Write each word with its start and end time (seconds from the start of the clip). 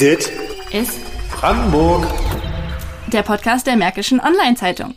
Dit 0.00 0.30
ist 0.72 1.00
Brandenburg. 1.30 2.06
der 3.06 3.22
Podcast 3.22 3.66
der 3.66 3.76
Märkischen 3.76 4.20
Online-Zeitung. 4.20 4.94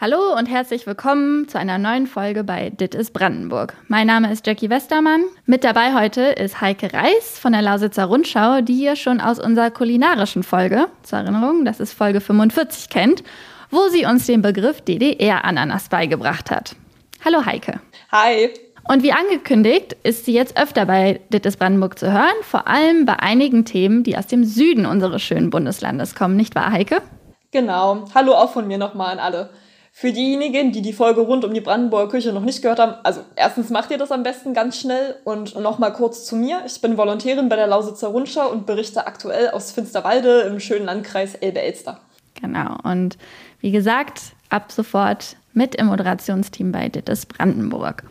Hallo 0.00 0.36
und 0.38 0.46
herzlich 0.46 0.86
willkommen 0.86 1.48
zu 1.48 1.58
einer 1.58 1.78
neuen 1.78 2.06
Folge 2.06 2.44
bei 2.44 2.70
Dit 2.70 2.94
ist 2.94 3.12
Brandenburg. 3.12 3.74
Mein 3.88 4.06
Name 4.06 4.32
ist 4.32 4.46
Jackie 4.46 4.70
Westermann. 4.70 5.24
Mit 5.46 5.64
dabei 5.64 5.94
heute 5.94 6.20
ist 6.22 6.60
Heike 6.60 6.92
Reis 6.92 7.40
von 7.40 7.52
der 7.52 7.62
Lausitzer 7.62 8.04
Rundschau, 8.04 8.60
die 8.60 8.84
ihr 8.84 8.94
schon 8.94 9.20
aus 9.20 9.40
unserer 9.40 9.72
kulinarischen 9.72 10.44
Folge, 10.44 10.86
zur 11.02 11.18
Erinnerung, 11.18 11.64
das 11.64 11.80
ist 11.80 11.92
Folge 11.92 12.20
45, 12.20 12.90
kennt, 12.90 13.24
wo 13.70 13.88
sie 13.88 14.06
uns 14.06 14.26
den 14.26 14.42
Begriff 14.42 14.80
DDR-Ananas 14.80 15.88
beigebracht 15.88 16.52
hat. 16.52 16.76
Hallo 17.24 17.44
Heike. 17.44 17.80
Hi. 18.12 18.50
Und 18.90 19.02
wie 19.02 19.12
angekündigt, 19.12 19.96
ist 20.02 20.24
sie 20.24 20.32
jetzt 20.32 20.58
öfter 20.58 20.86
bei 20.86 21.20
Dittes 21.28 21.58
Brandenburg 21.58 21.98
zu 21.98 22.10
hören, 22.10 22.34
vor 22.40 22.66
allem 22.66 23.04
bei 23.04 23.18
einigen 23.18 23.66
Themen, 23.66 24.02
die 24.02 24.16
aus 24.16 24.26
dem 24.26 24.44
Süden 24.44 24.86
unseres 24.86 25.20
schönen 25.20 25.50
Bundeslandes 25.50 26.14
kommen, 26.14 26.36
nicht 26.36 26.54
wahr, 26.54 26.72
Heike? 26.72 27.02
Genau. 27.50 28.06
Hallo 28.14 28.32
auch 28.32 28.50
von 28.50 28.66
mir 28.66 28.78
nochmal 28.78 29.12
an 29.12 29.18
alle. 29.18 29.50
Für 29.92 30.10
diejenigen, 30.10 30.72
die 30.72 30.80
die 30.80 30.94
Folge 30.94 31.20
rund 31.20 31.44
um 31.44 31.52
die 31.52 31.60
Brandenburger 31.60 32.08
Küche 32.08 32.32
noch 32.32 32.44
nicht 32.44 32.62
gehört 32.62 32.78
haben, 32.78 32.94
also 33.02 33.20
erstens 33.36 33.68
macht 33.68 33.90
ihr 33.90 33.98
das 33.98 34.10
am 34.10 34.22
besten 34.22 34.54
ganz 34.54 34.78
schnell 34.78 35.16
und 35.24 35.54
nochmal 35.60 35.92
kurz 35.92 36.24
zu 36.24 36.34
mir. 36.34 36.62
Ich 36.66 36.80
bin 36.80 36.96
Volontärin 36.96 37.50
bei 37.50 37.56
der 37.56 37.66
Lausitzer 37.66 38.08
Rundschau 38.08 38.48
und 38.48 38.64
berichte 38.64 39.06
aktuell 39.06 39.50
aus 39.50 39.70
Finsterwalde 39.70 40.42
im 40.42 40.60
schönen 40.60 40.86
Landkreis 40.86 41.34
Elbe-Elster. 41.34 42.00
Genau. 42.40 42.78
Und 42.84 43.18
wie 43.60 43.70
gesagt, 43.70 44.32
ab 44.48 44.72
sofort 44.72 45.36
mit 45.52 45.74
im 45.74 45.86
Moderationsteam 45.88 46.72
bei 46.72 46.88
Dittes 46.88 47.26
Brandenburg. 47.26 48.04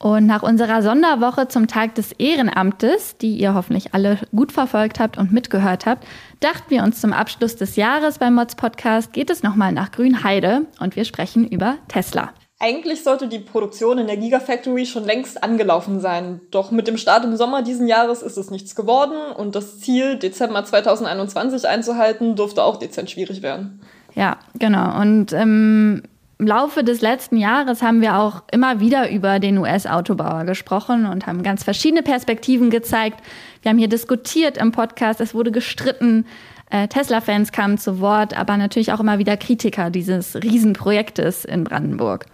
Und 0.00 0.26
nach 0.26 0.44
unserer 0.44 0.80
Sonderwoche 0.82 1.48
zum 1.48 1.66
Tag 1.66 1.96
des 1.96 2.12
Ehrenamtes, 2.12 3.16
die 3.16 3.36
ihr 3.36 3.54
hoffentlich 3.54 3.94
alle 3.94 4.18
gut 4.34 4.52
verfolgt 4.52 5.00
habt 5.00 5.18
und 5.18 5.32
mitgehört 5.32 5.86
habt, 5.86 6.06
dachten 6.38 6.70
wir 6.70 6.84
uns 6.84 7.00
zum 7.00 7.12
Abschluss 7.12 7.56
des 7.56 7.74
Jahres 7.74 8.18
beim 8.18 8.34
Mods 8.34 8.54
Podcast 8.54 9.12
geht 9.12 9.28
es 9.28 9.42
nochmal 9.42 9.72
nach 9.72 9.90
Grünheide 9.90 10.66
und 10.78 10.94
wir 10.94 11.04
sprechen 11.04 11.48
über 11.48 11.78
Tesla. 11.88 12.32
Eigentlich 12.60 13.02
sollte 13.02 13.28
die 13.28 13.38
Produktion 13.40 13.98
in 13.98 14.06
der 14.06 14.16
Gigafactory 14.16 14.86
schon 14.86 15.04
längst 15.04 15.42
angelaufen 15.42 16.00
sein. 16.00 16.40
Doch 16.50 16.70
mit 16.70 16.88
dem 16.88 16.96
Start 16.96 17.24
im 17.24 17.36
Sommer 17.36 17.62
diesen 17.62 17.86
Jahres 17.86 18.22
ist 18.22 18.36
es 18.36 18.50
nichts 18.50 18.74
geworden 18.74 19.16
und 19.36 19.54
das 19.54 19.80
Ziel, 19.80 20.16
Dezember 20.16 20.64
2021 20.64 21.68
einzuhalten, 21.68 22.34
dürfte 22.36 22.62
auch 22.62 22.76
dezent 22.76 23.10
schwierig 23.10 23.42
werden. 23.42 23.80
Ja, 24.14 24.38
genau. 24.58 25.00
Und 25.00 25.32
ähm, 25.32 26.02
im 26.38 26.46
Laufe 26.46 26.84
des 26.84 27.00
letzten 27.00 27.36
Jahres 27.36 27.82
haben 27.82 28.00
wir 28.00 28.16
auch 28.16 28.44
immer 28.52 28.78
wieder 28.78 29.10
über 29.10 29.40
den 29.40 29.58
US-Autobauer 29.58 30.44
gesprochen 30.44 31.04
und 31.04 31.26
haben 31.26 31.42
ganz 31.42 31.64
verschiedene 31.64 32.02
Perspektiven 32.02 32.70
gezeigt. 32.70 33.20
Wir 33.62 33.70
haben 33.70 33.78
hier 33.78 33.88
diskutiert 33.88 34.56
im 34.56 34.70
Podcast, 34.70 35.20
es 35.20 35.34
wurde 35.34 35.50
gestritten, 35.50 36.26
äh, 36.70 36.86
Tesla-Fans 36.86 37.50
kamen 37.50 37.76
zu 37.76 38.00
Wort, 38.00 38.38
aber 38.38 38.56
natürlich 38.56 38.92
auch 38.92 39.00
immer 39.00 39.18
wieder 39.18 39.36
Kritiker 39.36 39.90
dieses 39.90 40.36
Riesenprojektes 40.36 41.44
in 41.44 41.64
Brandenburg. 41.64 42.26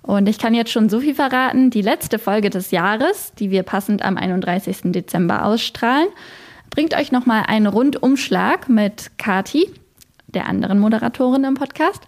Und 0.00 0.28
ich 0.28 0.38
kann 0.38 0.54
jetzt 0.54 0.72
schon 0.72 0.88
so 0.88 1.00
viel 1.00 1.14
verraten, 1.14 1.68
die 1.70 1.82
letzte 1.82 2.18
Folge 2.18 2.48
des 2.48 2.70
Jahres, 2.70 3.34
die 3.38 3.50
wir 3.50 3.64
passend 3.64 4.02
am 4.02 4.16
31. 4.16 4.92
Dezember 4.92 5.44
ausstrahlen, 5.44 6.08
bringt 6.70 6.96
euch 6.96 7.12
nochmal 7.12 7.44
einen 7.46 7.66
Rundumschlag 7.66 8.70
mit 8.70 9.10
Kati, 9.18 9.68
der 10.34 10.46
anderen 10.48 10.78
Moderatorin 10.78 11.44
im 11.44 11.54
Podcast, 11.54 12.02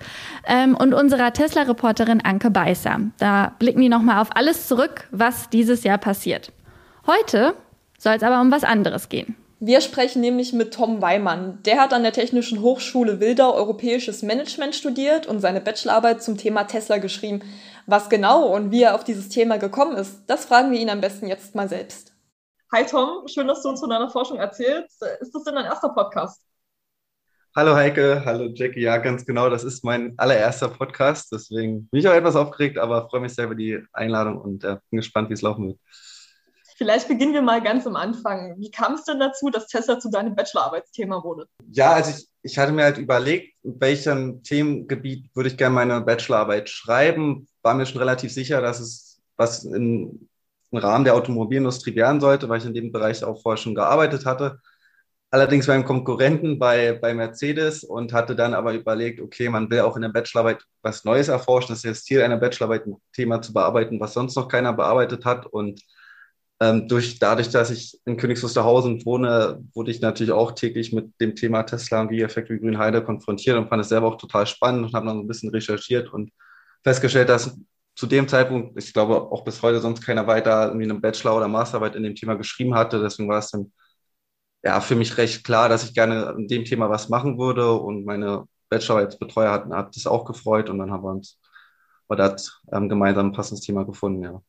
ähm, 0.47 0.77
und 0.77 0.95
unserer 0.95 1.33
Tesla-Reporterin 1.33 2.21
Anke 2.23 2.51
Beißer. 2.51 2.99
Da 3.19 3.53
blicken 3.59 3.81
die 3.81 3.89
nochmal 3.89 4.21
auf 4.21 4.35
alles 4.35 4.69
zurück, 4.69 5.09
was 5.11 5.51
dieses 5.51 5.85
Jahr 5.85 5.99
passiert. 5.99 6.53
Heute 7.07 7.55
soll 7.99 8.15
es 8.15 8.23
aber 8.23 8.41
um 8.41 8.51
was 8.51 8.65
anderes 8.65 9.09
gehen. 9.09 9.37
Wir 9.61 9.81
sprechen 9.81 10.21
nämlich 10.21 10.53
mit 10.53 10.75
Tom 10.75 11.01
Weimann. 11.01 11.63
Der 11.65 11.81
hat 11.81 11.95
an 11.95 12.03
der 12.03 12.13
Technischen 12.13 12.61
Hochschule 12.61 13.21
Wildau 13.21 13.55
Europäisches 13.55 14.23
Management 14.23 14.75
studiert 14.75 15.27
und 15.27 15.41
seine 15.41 15.63
Bachelorarbeit 15.63 16.23
zum 16.23 16.37
Thema 16.37 16.65
Tesla 16.65 16.99
geschrieben. 16.99 17.41
Was 17.87 18.11
genau 18.11 18.47
und 18.55 18.73
wie 18.73 18.83
er 18.83 18.95
auf 18.95 19.05
dieses 19.05 19.31
Thema 19.31 19.57
gekommen 19.57 19.97
ist, 19.97 20.21
das 20.27 20.45
fragen 20.45 20.71
wir 20.71 20.81
ihn 20.81 20.91
am 20.91 21.01
besten 21.01 21.29
jetzt 21.29 21.55
mal 21.55 21.69
selbst. 21.69 22.13
Hi 22.73 22.85
Tom, 22.85 23.27
schön, 23.27 23.47
dass 23.47 23.63
du 23.63 23.69
uns 23.71 23.81
von 23.81 23.89
deiner 23.89 24.11
Forschung 24.11 24.39
erzählst. 24.39 25.03
Ist 25.21 25.35
das 25.35 25.45
denn 25.45 25.55
dein 25.55 25.65
erster 25.65 25.91
Podcast? 25.91 26.43
Hallo 27.57 27.77
Heike, 27.77 28.25
hallo 28.25 28.51
Jackie. 28.53 28.81
Ja, 28.81 28.97
ganz 28.97 29.25
genau, 29.25 29.49
das 29.49 29.63
ist 29.63 29.85
mein 29.85 30.15
allererster 30.17 30.69
Podcast. 30.69 31.31
Deswegen 31.31 31.87
bin 31.87 32.01
ich 32.01 32.09
auch 32.09 32.13
etwas 32.13 32.35
aufgeregt, 32.35 32.79
aber 32.79 33.09
freue 33.09 33.21
mich 33.21 33.33
sehr 33.33 33.45
über 33.45 33.55
die 33.55 33.79
Einladung 33.93 34.41
und 34.41 34.65
äh, 34.65 34.79
bin 34.91 34.97
gespannt, 34.97 35.31
wie 35.31 35.35
es 35.35 35.43
laufen 35.43 35.69
wird. 35.69 35.79
Vielleicht 36.77 37.07
beginnen 37.07 37.33
wir 37.33 37.43
mal 37.43 37.63
ganz 37.63 37.87
am 37.87 37.95
Anfang. 37.95 38.57
Wie 38.59 38.73
kam 38.73 38.95
es 38.95 39.05
denn 39.05 39.21
dazu, 39.21 39.51
dass 39.51 39.69
Tesla 39.69 40.01
zu 40.01 40.11
deinem 40.11 40.35
Bachelorarbeitsthema 40.35 41.23
wurde? 41.23 41.47
Ja, 41.71 41.93
also 41.93 42.11
ich, 42.11 42.27
ich 42.43 42.59
hatte 42.59 42.73
mir 42.73 42.83
halt 42.83 42.99
überlegt, 42.99 43.55
in 43.63 43.81
welchem 43.81 44.43
Themengebiet 44.43 45.31
würde 45.37 45.51
ich 45.51 45.57
gerne 45.57 45.77
meine 45.77 46.01
Bachelorarbeit 46.01 46.69
schreiben. 46.69 47.47
War 47.63 47.75
mir 47.75 47.87
schon 47.87 48.01
relativ 48.01 48.33
sicher, 48.33 48.63
dass 48.63 48.81
es 48.81 49.23
was 49.37 49.65
im 49.65 50.29
Rahmen 50.73 51.05
der 51.05 51.15
Automobilindustrie 51.15 51.95
werden 51.95 52.21
sollte, 52.21 52.49
weil 52.49 52.59
ich 52.59 52.67
in 52.67 52.75
dem 52.75 52.91
Bereich 52.91 53.23
auch 53.23 53.41
vorher 53.41 53.59
schon 53.59 53.77
gearbeitet 53.77 54.27
hatte 54.27 54.59
allerdings 55.35 55.67
beim 55.67 55.85
Konkurrenten 55.85 56.61
bei, 56.61 56.93
bei 56.93 57.13
Mercedes 57.13 57.83
und 57.83 58.13
hatte 58.13 58.37
dann 58.37 58.55
aber 58.55 58.73
überlegt, 58.73 59.21
okay, 59.21 59.49
man 59.49 59.69
will 59.69 59.81
auch 59.81 59.97
in 59.97 60.03
der 60.03 60.11
Bachelorarbeit 60.11 60.63
was 60.81 61.05
Neues 61.05 61.27
erforschen. 61.27 61.71
Das 61.71 61.79
ist 61.79 61.91
das 61.91 62.05
Ziel 62.05 62.23
einer 62.23 62.37
Bachelorarbeit, 62.37 62.87
ein 62.87 62.95
Thema 63.13 63.43
zu 63.43 63.53
bearbeiten, 63.53 63.99
was 63.99 64.15
sonst 64.15 64.37
noch 64.37 64.47
keiner 64.47 64.73
bearbeitet 64.73 65.25
hat. 65.25 65.47
Und 65.47 65.81
ähm, 66.61 66.87
durch, 66.87 67.19
dadurch, 67.19 67.49
dass 67.51 67.73
ich 67.73 67.99
in 68.05 68.17
Königs 68.17 68.45
Wusterhausen 68.45 69.05
wohne, 69.05 69.61
wurde 69.75 69.91
ich 69.91 70.01
natürlich 70.01 70.33
auch 70.33 70.53
täglich 70.53 70.93
mit 70.93 71.21
dem 71.21 71.35
Thema 71.35 71.65
Tesla 71.65 72.03
und 72.03 72.11
Gigafactory 72.11 72.61
Grünheide 72.61 73.03
konfrontiert 73.03 73.57
und 73.59 73.69
fand 73.69 73.83
es 73.83 73.89
selber 73.89 74.07
auch 74.07 74.19
total 74.19 74.47
spannend 74.47 74.87
und 74.87 74.95
habe 74.95 75.07
dann 75.07 75.19
ein 75.19 75.27
bisschen 75.27 75.51
recherchiert 75.51 76.13
und 76.13 76.31
festgestellt, 76.85 77.29
dass 77.29 77.59
zu 77.97 78.07
dem 78.07 78.29
Zeitpunkt, 78.29 78.79
ich 78.81 78.93
glaube 78.93 79.21
auch 79.21 79.43
bis 79.43 79.61
heute 79.63 79.81
sonst 79.81 80.01
keiner 80.07 80.29
weiter 80.29 80.67
irgendwie 80.67 80.85
eine 80.85 81.01
Bachelor- 81.01 81.37
oder 81.37 81.49
Masterarbeit 81.49 81.97
in 81.97 82.05
dem 82.05 82.15
Thema 82.15 82.35
geschrieben 82.35 82.77
hatte. 82.77 83.03
Deswegen 83.03 83.29
war 83.29 83.39
es 83.41 83.51
dann 83.51 83.73
ja, 84.65 84.81
für 84.81 84.97
mich 84.97 85.17
recht 85.19 85.45
klar, 85.45 85.69
dass 85.69 85.85
ich 85.85 85.95
gerne 85.95 86.27
an 86.29 86.49
dem 86.49 86.65
Thema 86.65 86.89
was 86.89 87.09
machen 87.09 87.39
würde 87.39 87.73
und 87.75 88.05
meine 88.05 88.49
Bachelorarbeitsbetreuer 88.71 89.53
hatten, 89.53 89.75
hat 89.75 89.95
das 89.95 90.07
auch 90.07 90.25
gefreut 90.25 90.71
und 90.71 90.79
dann 90.79 90.91
haben 90.91 91.05
wir 91.05 91.11
uns 91.11 91.39
bei 92.09 92.17
das 92.17 92.63
ähm, 92.73 92.89
gemeinsam 92.89 93.27
ein 93.29 93.33
passendes 93.33 93.65
Thema 93.65 93.85
gefunden, 93.85 94.23
ja. 94.23 94.43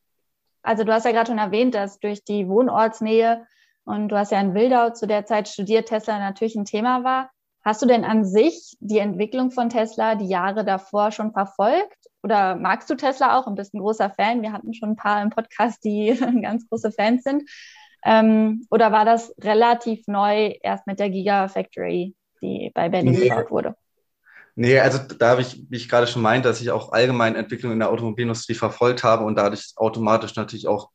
Also 0.62 0.82
du 0.82 0.92
hast 0.92 1.04
ja 1.04 1.12
gerade 1.12 1.28
schon 1.28 1.38
erwähnt, 1.38 1.74
dass 1.74 2.00
durch 2.00 2.24
die 2.24 2.48
Wohnortsnähe 2.48 3.46
und 3.84 4.08
du 4.08 4.18
hast 4.18 4.32
ja 4.32 4.40
in 4.40 4.54
Wildau 4.54 4.90
zu 4.90 5.06
der 5.06 5.26
Zeit 5.26 5.48
studiert, 5.48 5.88
Tesla 5.88 6.18
natürlich 6.18 6.56
ein 6.56 6.64
Thema 6.64 7.04
war. 7.04 7.30
Hast 7.64 7.82
du 7.82 7.86
denn 7.86 8.04
an 8.04 8.24
sich 8.24 8.76
die 8.80 8.98
Entwicklung 8.98 9.50
von 9.50 9.70
Tesla 9.70 10.16
die 10.16 10.28
Jahre 10.28 10.64
davor 10.64 11.12
schon 11.12 11.32
verfolgt? 11.32 11.98
Oder 12.22 12.56
magst 12.56 12.90
du 12.90 12.96
Tesla 12.96 13.38
auch 13.38 13.46
und 13.46 13.54
bist 13.54 13.74
ein 13.74 13.80
großer 13.80 14.10
Fan? 14.10 14.42
Wir 14.42 14.52
hatten 14.52 14.74
schon 14.74 14.90
ein 14.90 14.96
paar 14.96 15.22
im 15.22 15.30
Podcast, 15.30 15.84
die 15.84 16.16
ganz 16.42 16.68
große 16.68 16.90
Fans 16.90 17.22
sind. 17.22 17.48
Ähm, 18.06 18.64
oder 18.70 18.92
war 18.92 19.04
das 19.04 19.34
relativ 19.40 20.06
neu 20.06 20.54
erst 20.62 20.86
mit 20.86 21.00
der 21.00 21.10
Gigafactory, 21.10 22.14
die 22.40 22.70
bei 22.72 22.88
Berlin 22.88 23.14
nee. 23.18 23.28
gebaut 23.28 23.50
wurde? 23.50 23.74
Nee, 24.54 24.78
also 24.78 24.98
da 25.18 25.30
habe 25.30 25.42
ich, 25.42 25.64
wie 25.68 25.76
ich 25.76 25.88
gerade 25.88 26.06
schon 26.06 26.22
meinte, 26.22 26.48
dass 26.48 26.60
ich 26.60 26.70
auch 26.70 26.92
allgemein 26.92 27.34
Entwicklung 27.34 27.72
in 27.72 27.80
der 27.80 27.90
Automobilindustrie 27.90 28.54
verfolgt 28.54 29.02
habe 29.02 29.24
und 29.24 29.36
dadurch 29.36 29.72
automatisch 29.74 30.36
natürlich 30.36 30.68
auch, 30.68 30.90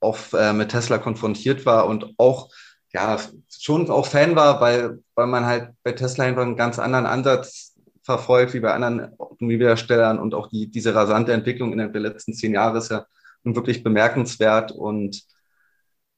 auch 0.00 0.18
äh, 0.34 0.52
mit 0.52 0.70
Tesla 0.70 0.98
konfrontiert 0.98 1.64
war 1.64 1.86
und 1.86 2.14
auch 2.18 2.50
ja 2.92 3.18
schon 3.48 3.90
auch 3.90 4.06
Fan 4.06 4.36
war, 4.36 4.60
weil, 4.60 5.02
weil 5.14 5.26
man 5.26 5.46
halt 5.46 5.70
bei 5.82 5.92
Tesla 5.92 6.24
einfach 6.24 6.42
einen 6.42 6.56
ganz 6.56 6.78
anderen 6.78 7.06
Ansatz 7.06 7.74
verfolgt 8.02 8.52
wie 8.52 8.60
bei 8.60 8.72
anderen 8.72 9.18
Automobilherstellern 9.18 10.18
und 10.18 10.34
auch 10.34 10.48
die, 10.48 10.70
diese 10.70 10.94
rasante 10.94 11.32
Entwicklung 11.32 11.72
innerhalb 11.72 11.94
der 11.94 12.02
letzten 12.02 12.34
zehn 12.34 12.52
Jahre 12.52 12.78
ist 12.78 12.90
ja 12.90 13.06
wirklich 13.44 13.82
bemerkenswert 13.82 14.72
und 14.72 15.22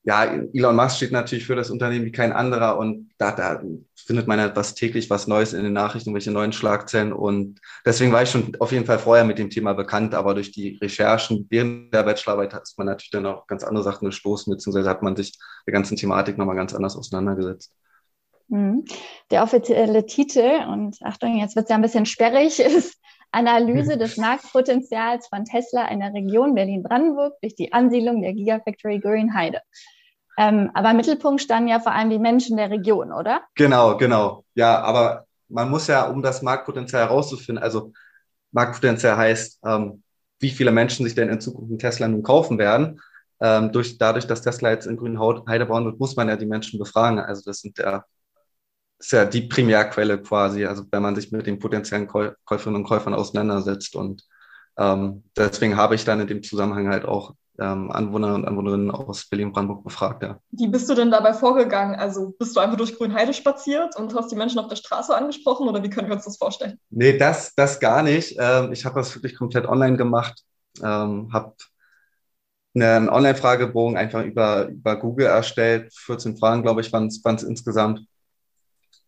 ja, 0.04 0.24
Elon 0.24 0.74
Musk 0.74 0.96
steht 0.96 1.12
natürlich 1.12 1.46
für 1.46 1.54
das 1.54 1.70
Unternehmen 1.70 2.04
wie 2.04 2.12
kein 2.12 2.32
anderer 2.32 2.76
und 2.76 3.10
da, 3.18 3.30
da 3.30 3.62
findet 3.94 4.26
man 4.26 4.40
halt 4.40 4.74
täglich 4.74 5.08
was 5.10 5.28
Neues 5.28 5.52
in 5.52 5.62
den 5.62 5.72
Nachrichten, 5.72 6.12
welche 6.12 6.32
neuen 6.32 6.52
Schlagzeilen 6.52 7.12
und 7.12 7.60
deswegen 7.86 8.12
war 8.12 8.22
ich 8.22 8.30
schon 8.30 8.56
auf 8.58 8.72
jeden 8.72 8.84
Fall 8.84 8.98
vorher 8.98 9.24
mit 9.24 9.38
dem 9.38 9.50
Thema 9.50 9.74
bekannt, 9.74 10.14
aber 10.14 10.34
durch 10.34 10.50
die 10.50 10.78
Recherchen 10.82 11.46
während 11.50 11.94
der 11.94 12.02
Bachelorarbeit 12.02 12.60
ist 12.62 12.76
man 12.78 12.88
natürlich 12.88 13.10
dann 13.10 13.26
auch 13.26 13.46
ganz 13.46 13.62
andere 13.62 13.84
Sachen 13.84 14.06
gestoßen, 14.06 14.52
beziehungsweise 14.52 14.90
hat 14.90 15.02
man 15.02 15.14
sich 15.14 15.38
der 15.66 15.72
ganzen 15.72 15.96
Thematik 15.96 16.36
nochmal 16.36 16.56
ganz 16.56 16.74
anders 16.74 16.96
auseinandergesetzt. 16.96 17.72
Mhm. 18.48 18.84
Der 19.30 19.44
offizielle 19.44 20.04
Titel, 20.04 20.64
und 20.68 20.98
Achtung, 21.02 21.38
jetzt 21.38 21.56
wird 21.56 21.64
es 21.64 21.70
ja 21.70 21.76
ein 21.76 21.82
bisschen 21.82 22.06
sperrig, 22.06 22.58
ist 22.60 22.98
Analyse 23.32 23.96
des 23.96 24.16
Marktpotenzials 24.18 25.26
von 25.28 25.44
Tesla 25.44 25.88
in 25.88 26.00
der 26.00 26.12
Region 26.12 26.54
Berlin-Brandenburg 26.54 27.40
durch 27.40 27.54
die 27.54 27.72
Ansiedlung 27.72 28.22
der 28.22 28.34
Gigafactory 28.34 29.00
Grünheide. 29.00 29.60
Ähm, 30.38 30.70
aber 30.74 30.90
im 30.90 30.96
Mittelpunkt 30.96 31.42
standen 31.42 31.68
ja 31.68 31.80
vor 31.80 31.92
allem 31.92 32.10
die 32.10 32.18
Menschen 32.18 32.56
der 32.56 32.70
Region, 32.70 33.12
oder? 33.12 33.42
Genau, 33.54 33.96
genau. 33.96 34.44
Ja, 34.54 34.80
aber 34.80 35.26
man 35.48 35.70
muss 35.70 35.86
ja, 35.86 36.08
um 36.08 36.22
das 36.22 36.42
Marktpotenzial 36.42 37.02
herauszufinden, 37.02 37.62
also 37.62 37.92
Marktpotenzial 38.52 39.16
heißt, 39.16 39.60
ähm, 39.64 40.02
wie 40.38 40.50
viele 40.50 40.72
Menschen 40.72 41.04
sich 41.04 41.14
denn 41.14 41.28
in 41.28 41.40
Zukunft 41.40 41.70
einen 41.70 41.78
Tesla 41.78 42.08
nun 42.08 42.22
kaufen 42.22 42.58
werden, 42.58 43.00
ähm, 43.40 43.72
durch, 43.72 43.98
dadurch, 43.98 44.26
dass 44.26 44.42
Tesla 44.42 44.70
jetzt 44.70 44.86
in 44.86 44.96
Grünheide 44.96 45.66
bauen 45.66 45.84
wird, 45.84 45.98
muss 45.98 46.16
man 46.16 46.28
ja 46.28 46.36
die 46.36 46.46
Menschen 46.46 46.78
befragen. 46.78 47.18
Also 47.18 47.42
das 47.44 47.60
sind 47.60 47.78
ja, 47.78 48.04
ist 49.02 49.12
ja 49.12 49.24
die 49.24 49.42
Primärquelle 49.42 50.22
quasi, 50.22 50.64
also 50.64 50.84
wenn 50.90 51.02
man 51.02 51.16
sich 51.16 51.32
mit 51.32 51.46
den 51.46 51.58
potenziellen 51.58 52.06
Käuferinnen 52.06 52.82
und 52.82 52.88
Käufern 52.88 53.14
auseinandersetzt. 53.14 53.96
Und 53.96 54.24
ähm, 54.78 55.24
deswegen 55.36 55.76
habe 55.76 55.94
ich 55.94 56.04
dann 56.04 56.20
in 56.20 56.28
dem 56.28 56.42
Zusammenhang 56.42 56.88
halt 56.88 57.04
auch 57.04 57.34
ähm, 57.58 57.90
Anwohner 57.90 58.34
und 58.34 58.46
Anwohnerinnen 58.46 58.90
aus 58.90 59.28
Berlin-Brandenburg 59.28 59.84
befragt. 59.84 60.22
Ja. 60.22 60.38
Wie 60.52 60.68
bist 60.68 60.88
du 60.88 60.94
denn 60.94 61.10
dabei 61.10 61.34
vorgegangen? 61.34 61.96
Also 61.96 62.34
bist 62.38 62.56
du 62.56 62.60
einfach 62.60 62.76
durch 62.76 62.96
Grünheide 62.96 63.34
spaziert 63.34 63.96
und 63.96 64.14
hast 64.14 64.30
die 64.30 64.36
Menschen 64.36 64.58
auf 64.58 64.68
der 64.68 64.76
Straße 64.76 65.14
angesprochen 65.14 65.68
oder 65.68 65.82
wie 65.82 65.90
können 65.90 66.08
wir 66.08 66.14
uns 66.14 66.24
das 66.24 66.38
vorstellen? 66.38 66.78
Nee, 66.90 67.18
das, 67.18 67.54
das 67.54 67.80
gar 67.80 68.02
nicht. 68.02 68.36
Ähm, 68.38 68.72
ich 68.72 68.84
habe 68.84 69.00
das 69.00 69.14
wirklich 69.14 69.36
komplett 69.36 69.66
online 69.66 69.96
gemacht, 69.96 70.42
ähm, 70.82 71.30
habe 71.32 71.54
einen 72.74 73.10
Online-Fragebogen 73.10 73.98
einfach 73.98 74.24
über, 74.24 74.68
über 74.68 74.96
Google 74.96 75.26
erstellt. 75.26 75.92
14 75.92 76.38
Fragen, 76.38 76.62
glaube 76.62 76.80
ich, 76.80 76.92
waren 76.92 77.08
es 77.08 77.42
insgesamt. 77.42 78.06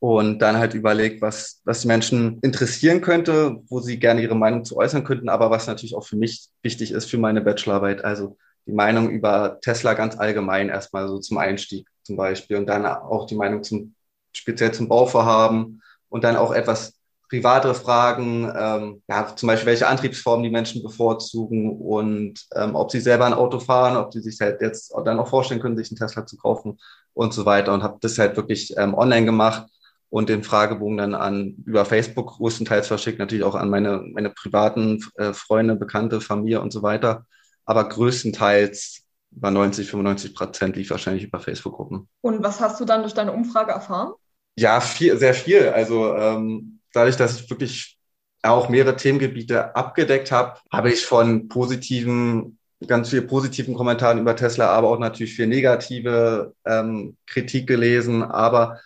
Und 0.05 0.41
dann 0.41 0.59
halt 0.59 0.75
überlegt, 0.75 1.23
was, 1.23 1.63
was 1.65 1.81
die 1.81 1.87
Menschen 1.87 2.39
interessieren 2.43 3.01
könnte, 3.01 3.63
wo 3.71 3.81
sie 3.81 3.99
gerne 3.99 4.21
ihre 4.21 4.35
Meinung 4.35 4.63
zu 4.63 4.77
äußern 4.77 5.03
könnten, 5.03 5.31
aber 5.31 5.51
was 5.51 5.67
natürlich 5.67 5.95
auch 5.95 6.05
für 6.05 6.17
mich 6.17 6.49
wichtig 6.63 6.93
ist 6.93 7.07
für 7.07 7.17
meine 7.17 7.41
Bachelorarbeit. 7.41 8.05
Also 8.05 8.37
die 8.67 8.75
Meinung 8.75 9.09
über 9.09 9.57
Tesla 9.63 9.95
ganz 9.95 10.19
allgemein 10.19 10.69
erstmal 10.69 11.09
so 11.09 11.21
zum 11.21 11.39
Einstieg 11.39 11.89
zum 12.03 12.19
Beispiel 12.19 12.59
und 12.59 12.67
dann 12.67 12.85
auch 12.85 13.27
die 13.27 13.35
Meinung 13.35 13.63
zum, 13.63 13.95
speziell 14.35 14.73
zum 14.73 14.89
Bauvorhaben 14.89 15.81
und 16.11 16.23
dann 16.23 16.37
auch 16.37 16.53
etwas 16.53 17.01
privatere 17.31 17.75
Fragen, 17.75 18.53
ähm, 18.55 19.03
ja, 19.09 19.35
zum 19.35 19.47
Beispiel 19.47 19.69
welche 19.69 19.89
Antriebsformen 19.89 20.45
die 20.45 20.51
Menschen 20.51 20.83
bevorzugen 20.83 21.81
und 21.81 22.45
ähm, 22.55 22.75
ob 22.75 22.91
sie 22.91 23.01
selber 23.01 23.25
ein 23.25 23.33
Auto 23.33 23.59
fahren, 23.59 23.97
ob 23.97 24.13
sie 24.13 24.21
sich 24.21 24.39
halt 24.39 24.61
jetzt 24.61 24.93
dann 25.07 25.19
auch 25.19 25.29
vorstellen 25.29 25.63
können, 25.63 25.79
sich 25.79 25.91
einen 25.91 25.97
Tesla 25.97 26.27
zu 26.27 26.37
kaufen 26.37 26.79
und 27.15 27.33
so 27.33 27.47
weiter 27.47 27.73
und 27.73 27.83
habe 27.83 27.97
das 28.03 28.19
halt 28.19 28.37
wirklich 28.37 28.75
ähm, 28.77 28.93
online 28.93 29.25
gemacht 29.25 29.67
und 30.15 30.29
den 30.29 30.45
Fragebogen 30.45 30.99
dann 30.99 31.17
an 31.17 31.57
über 31.67 31.85
Facebook 31.85 32.37
größtenteils 32.37 32.87
verschickt, 32.87 33.19
natürlich 33.19 33.43
auch 33.43 33.57
an 33.57 33.69
meine, 33.69 34.01
meine 34.13 34.31
privaten 34.31 35.05
äh, 35.17 35.33
Freunde, 35.33 35.75
Bekannte, 35.75 36.21
Familie 36.21 36.61
und 36.61 36.73
so 36.73 36.85
weiter. 36.85 37.27
Aber 37.65 37.89
größtenteils 37.89 39.03
über 39.35 39.51
90, 39.51 39.91
95 39.91 40.37
Prozent 40.37 40.77
lief 40.77 40.91
wahrscheinlich 40.91 41.25
über 41.25 41.41
Facebook-Gruppen. 41.41 42.09
Und 42.21 42.45
was 42.45 42.61
hast 42.61 42.79
du 42.79 42.85
dann 42.85 43.01
durch 43.01 43.15
deine 43.15 43.33
Umfrage 43.33 43.73
erfahren? 43.73 44.13
Ja, 44.57 44.81
viel, 44.81 45.19
sehr 45.19 45.35
viel. 45.35 45.71
Also 45.71 46.15
ähm, 46.15 46.79
dadurch, 46.93 47.17
dass 47.17 47.41
ich 47.41 47.51
wirklich 47.51 47.99
auch 48.45 48.69
mehrere 48.69 48.95
Themengebiete 48.95 49.75
abgedeckt 49.75 50.31
habe, 50.31 50.61
habe 50.71 50.93
ich 50.93 51.05
von 51.05 51.49
positiven, 51.49 52.61
ganz 52.87 53.09
viel 53.09 53.23
positiven 53.23 53.75
Kommentaren 53.75 54.21
über 54.21 54.37
Tesla, 54.37 54.69
aber 54.69 54.91
auch 54.91 55.01
natürlich 55.01 55.35
viel 55.35 55.49
negative 55.49 56.55
ähm, 56.65 57.17
Kritik 57.27 57.67
gelesen. 57.67 58.23
Aber 58.23 58.79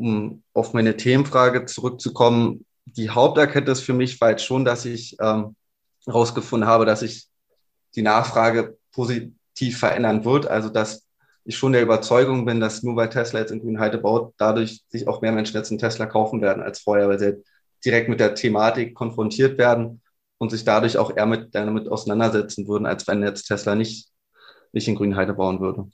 um 0.00 0.42
auf 0.54 0.72
meine 0.72 0.96
Themenfrage 0.96 1.66
zurückzukommen, 1.66 2.64
die 2.86 3.10
Haupterkenntnis 3.10 3.80
für 3.80 3.92
mich 3.92 4.20
war 4.20 4.30
jetzt 4.30 4.44
schon, 4.44 4.64
dass 4.64 4.86
ich 4.86 5.16
ähm, 5.20 5.54
herausgefunden 6.06 6.68
habe, 6.68 6.86
dass 6.86 7.00
sich 7.00 7.28
die 7.94 8.02
Nachfrage 8.02 8.78
positiv 8.92 9.78
verändern 9.78 10.24
wird. 10.24 10.46
Also 10.46 10.70
dass 10.70 11.06
ich 11.44 11.56
schon 11.56 11.72
der 11.72 11.82
Überzeugung 11.82 12.46
bin, 12.46 12.60
dass 12.60 12.82
nur 12.82 12.96
weil 12.96 13.10
Tesla 13.10 13.40
jetzt 13.40 13.50
in 13.50 13.60
Grünheide 13.60 13.98
baut, 13.98 14.32
dadurch 14.38 14.82
sich 14.88 15.06
auch 15.06 15.20
mehr 15.20 15.32
Menschen 15.32 15.56
jetzt 15.56 15.70
einen 15.70 15.78
Tesla 15.78 16.06
kaufen 16.06 16.40
werden 16.40 16.62
als 16.62 16.80
vorher, 16.80 17.08
weil 17.08 17.18
sie 17.18 17.42
direkt 17.84 18.08
mit 18.08 18.20
der 18.20 18.34
Thematik 18.34 18.94
konfrontiert 18.94 19.58
werden 19.58 20.00
und 20.38 20.50
sich 20.50 20.64
dadurch 20.64 20.96
auch 20.96 21.14
eher 21.14 21.26
mit, 21.26 21.54
damit 21.54 21.88
auseinandersetzen 21.88 22.66
würden, 22.66 22.86
als 22.86 23.06
wenn 23.06 23.22
jetzt 23.22 23.44
Tesla 23.44 23.74
nicht, 23.74 24.08
nicht 24.72 24.88
in 24.88 24.96
Grünheide 24.96 25.34
bauen 25.34 25.60
würde. 25.60 25.90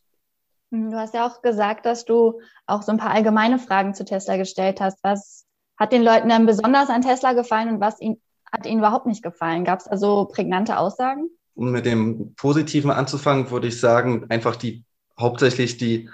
Du 0.71 0.95
hast 0.95 1.15
ja 1.15 1.27
auch 1.27 1.43
gesagt, 1.43 1.87
dass 1.87 2.05
du 2.05 2.41
auch 2.67 2.83
so 2.83 2.93
ein 2.93 2.99
paar 2.99 3.13
allgemeine 3.13 3.59
Fragen 3.59 3.95
zu 3.95 4.05
Tesla 4.05 4.37
gestellt 4.37 4.81
hast. 4.81 4.99
Was 5.03 5.45
hat 5.77 5.93
den 5.93 6.03
Leuten 6.03 6.29
dann 6.29 6.47
besonders 6.47 6.89
an 6.89 7.03
Tesla 7.03 7.35
gefallen 7.35 7.69
und 7.69 7.81
was 7.81 8.01
ihnen, 8.01 8.21
hat 8.51 8.67
ihnen 8.67 8.81
überhaupt 8.81 9.07
nicht 9.07 9.23
gefallen? 9.23 9.65
Gab 9.65 9.81
es 9.81 9.87
also 9.87 10.25
prägnante 10.27 10.79
Aussagen? 10.79 11.31
Um 11.55 11.71
mit 11.71 11.87
dem 11.87 12.35
Positiven 12.35 12.91
anzufangen, 12.91 13.51
würde 13.51 13.69
ich 13.69 13.81
sagen, 13.81 14.27
einfach 14.29 14.57
die 14.57 14.85
hauptsächlich 15.19 15.77
die 15.79 16.11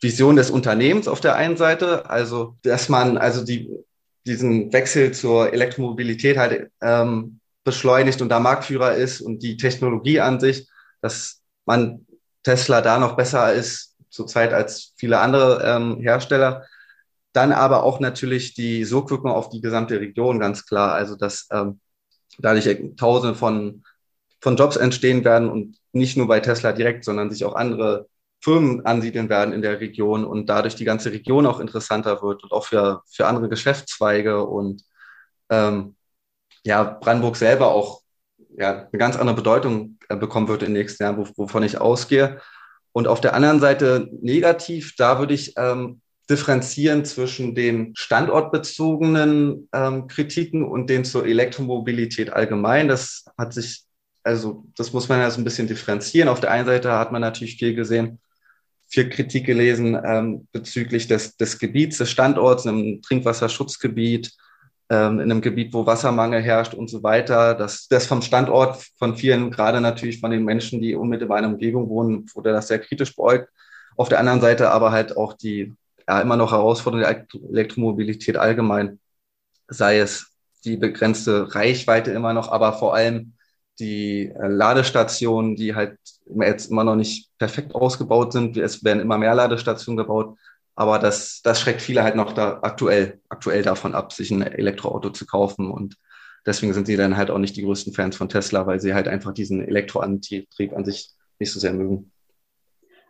Vision 0.00 0.36
des 0.36 0.50
Unternehmens 0.50 1.08
auf 1.08 1.20
der 1.20 1.34
einen 1.34 1.56
Seite, 1.56 2.08
also 2.08 2.56
dass 2.62 2.88
man 2.88 3.18
also 3.18 3.44
die, 3.44 3.70
diesen 4.26 4.72
Wechsel 4.72 5.12
zur 5.12 5.52
Elektromobilität 5.52 6.38
halt 6.38 6.70
ähm, 6.80 7.40
beschleunigt 7.64 8.22
und 8.22 8.28
da 8.28 8.38
Marktführer 8.38 8.94
ist 8.94 9.20
und 9.20 9.42
die 9.42 9.56
Technologie 9.56 10.20
an 10.20 10.38
sich, 10.38 10.68
dass 11.02 11.42
man 11.66 12.06
Tesla 12.48 12.80
da 12.80 12.98
noch 12.98 13.14
besser 13.14 13.52
ist 13.52 13.94
zurzeit 14.08 14.54
als 14.54 14.94
viele 14.96 15.20
andere 15.20 15.62
ähm, 15.66 16.00
Hersteller. 16.00 16.64
Dann 17.34 17.52
aber 17.52 17.82
auch 17.82 18.00
natürlich 18.00 18.54
die 18.54 18.84
Sogwirkung 18.84 19.30
auf 19.30 19.50
die 19.50 19.60
gesamte 19.60 20.00
Region, 20.00 20.40
ganz 20.40 20.64
klar. 20.64 20.94
Also 20.94 21.14
dass 21.14 21.46
ähm, 21.52 21.78
dadurch 22.38 22.64
Tausende 22.96 23.34
von, 23.34 23.84
von 24.40 24.56
Jobs 24.56 24.76
entstehen 24.76 25.26
werden 25.26 25.50
und 25.50 25.76
nicht 25.92 26.16
nur 26.16 26.26
bei 26.26 26.40
Tesla 26.40 26.72
direkt, 26.72 27.04
sondern 27.04 27.30
sich 27.30 27.44
auch 27.44 27.54
andere 27.54 28.08
Firmen 28.40 28.86
ansiedeln 28.86 29.28
werden 29.28 29.52
in 29.52 29.60
der 29.60 29.80
Region 29.80 30.24
und 30.24 30.46
dadurch 30.46 30.74
die 30.74 30.86
ganze 30.86 31.12
Region 31.12 31.44
auch 31.44 31.60
interessanter 31.60 32.22
wird 32.22 32.44
und 32.44 32.52
auch 32.52 32.64
für, 32.64 33.02
für 33.10 33.26
andere 33.26 33.50
Geschäftszweige 33.50 34.42
und 34.46 34.84
ähm, 35.50 35.96
ja, 36.64 36.82
Brandenburg 36.82 37.36
selber 37.36 37.72
auch 37.72 38.00
ja, 38.58 38.88
eine 38.90 38.98
ganz 38.98 39.16
andere 39.16 39.36
Bedeutung 39.36 39.98
äh, 40.08 40.16
bekommen 40.16 40.48
wird 40.48 40.62
in 40.62 40.74
den 40.74 40.82
nächsten 40.82 41.02
Jahren, 41.02 41.16
wovon 41.36 41.62
ich 41.62 41.80
ausgehe. 41.80 42.40
Und 42.92 43.06
auf 43.06 43.20
der 43.20 43.34
anderen 43.34 43.60
Seite 43.60 44.08
negativ, 44.20 44.94
da 44.96 45.18
würde 45.18 45.34
ich 45.34 45.54
ähm, 45.56 46.00
differenzieren 46.28 47.04
zwischen 47.04 47.54
den 47.54 47.94
standortbezogenen 47.96 49.68
ähm, 49.72 50.08
Kritiken 50.08 50.64
und 50.64 50.90
den 50.90 51.04
zur 51.04 51.24
Elektromobilität 51.24 52.30
allgemein. 52.30 52.88
Das 52.88 53.24
hat 53.38 53.54
sich, 53.54 53.84
also 54.24 54.64
das 54.76 54.92
muss 54.92 55.08
man 55.08 55.20
ja 55.20 55.30
so 55.30 55.40
ein 55.40 55.44
bisschen 55.44 55.68
differenzieren. 55.68 56.28
Auf 56.28 56.40
der 56.40 56.50
einen 56.50 56.66
Seite 56.66 56.92
hat 56.92 57.12
man 57.12 57.22
natürlich 57.22 57.56
viel 57.56 57.74
gesehen, 57.74 58.18
viel 58.88 59.08
Kritik 59.08 59.46
gelesen 59.46 59.98
ähm, 60.04 60.48
bezüglich 60.50 61.06
des, 61.06 61.36
des 61.36 61.58
Gebiets, 61.58 61.98
des 61.98 62.10
Standorts, 62.10 62.66
einem 62.66 63.00
Trinkwasserschutzgebiet, 63.02 64.32
ähm, 64.90 65.20
in 65.20 65.30
einem 65.30 65.40
Gebiet, 65.40 65.72
wo 65.74 65.86
Wassermangel 65.86 66.42
herrscht 66.42 66.74
und 66.74 66.88
so 66.88 67.02
weiter. 67.02 67.54
Das, 67.54 67.88
das 67.88 68.06
vom 68.06 68.22
Standort 68.22 68.82
von 68.98 69.16
vielen, 69.16 69.50
gerade 69.50 69.80
natürlich 69.80 70.20
von 70.20 70.30
den 70.30 70.44
Menschen, 70.44 70.80
die 70.80 70.94
unmittelbar 70.94 71.38
in 71.38 71.44
der 71.44 71.52
Umgebung 71.52 71.88
wohnen, 71.88 72.26
wurde 72.34 72.52
das 72.52 72.68
sehr 72.68 72.78
kritisch 72.78 73.14
beäugt. 73.14 73.48
Auf 73.96 74.08
der 74.08 74.20
anderen 74.20 74.40
Seite 74.40 74.70
aber 74.70 74.92
halt 74.92 75.16
auch 75.16 75.34
die 75.34 75.74
ja, 76.08 76.20
immer 76.20 76.36
noch 76.36 76.52
herausfordernde 76.52 77.26
Elektromobilität 77.50 78.36
allgemein, 78.36 78.98
sei 79.68 79.98
es 79.98 80.32
die 80.64 80.76
begrenzte 80.76 81.54
Reichweite 81.54 82.10
immer 82.12 82.32
noch, 82.32 82.50
aber 82.50 82.72
vor 82.72 82.94
allem 82.94 83.34
die 83.78 84.28
äh, 84.28 84.48
Ladestationen, 84.48 85.54
die 85.54 85.74
halt 85.74 85.98
jetzt 86.40 86.70
immer 86.70 86.84
noch 86.84 86.96
nicht 86.96 87.30
perfekt 87.38 87.74
ausgebaut 87.74 88.32
sind. 88.32 88.56
Es 88.56 88.82
werden 88.84 89.00
immer 89.00 89.18
mehr 89.18 89.34
Ladestationen 89.34 89.96
gebaut, 89.96 90.36
aber 90.78 91.00
das, 91.00 91.42
das 91.42 91.60
schreckt 91.60 91.82
viele 91.82 92.04
halt 92.04 92.14
noch 92.14 92.32
da 92.32 92.60
aktuell, 92.62 93.20
aktuell 93.28 93.62
davon 93.62 93.96
ab, 93.96 94.12
sich 94.12 94.30
ein 94.30 94.42
Elektroauto 94.42 95.10
zu 95.10 95.26
kaufen. 95.26 95.72
Und 95.72 95.96
deswegen 96.46 96.72
sind 96.72 96.86
sie 96.86 96.96
dann 96.96 97.16
halt 97.16 97.32
auch 97.32 97.38
nicht 97.38 97.56
die 97.56 97.62
größten 97.62 97.92
Fans 97.92 98.16
von 98.16 98.28
Tesla, 98.28 98.64
weil 98.64 98.78
sie 98.78 98.94
halt 98.94 99.08
einfach 99.08 99.32
diesen 99.32 99.60
Elektroantrieb 99.60 100.72
an 100.72 100.84
sich 100.84 101.10
nicht 101.40 101.52
so 101.52 101.58
sehr 101.58 101.72
mögen. 101.72 102.12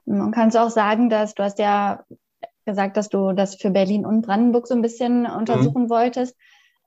Man 0.07 0.33
kann 0.33 0.49
es 0.49 0.57
auch 0.57 0.71
sagen, 0.71 1.11
dass 1.11 1.35
du 1.35 1.43
hast 1.43 1.59
ja 1.59 2.05
gesagt, 2.65 2.97
dass 2.97 3.11
du 3.11 3.33
das 3.33 3.57
für 3.57 3.69
Berlin 3.69 4.07
und 4.07 4.23
Brandenburg 4.23 4.67
so 4.67 4.75
ein 4.75 4.81
bisschen 4.81 5.27
untersuchen 5.27 5.85
mhm. 5.85 5.91
wolltest 5.91 6.37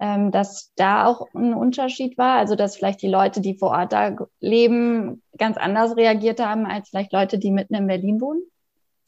ähm, 0.01 0.31
dass 0.31 0.73
da 0.75 1.05
auch 1.05 1.27
ein 1.35 1.53
Unterschied 1.53 2.17
war? 2.17 2.39
Also, 2.39 2.55
dass 2.55 2.75
vielleicht 2.75 3.03
die 3.03 3.07
Leute, 3.07 3.39
die 3.39 3.55
vor 3.55 3.69
Ort 3.69 3.93
da 3.93 4.15
leben, 4.39 5.21
ganz 5.38 5.57
anders 5.57 5.95
reagiert 5.95 6.43
haben 6.43 6.65
als 6.65 6.89
vielleicht 6.89 7.13
Leute, 7.13 7.38
die 7.38 7.51
mitten 7.51 7.75
in 7.75 7.85
Berlin 7.85 8.19
wohnen? 8.19 8.41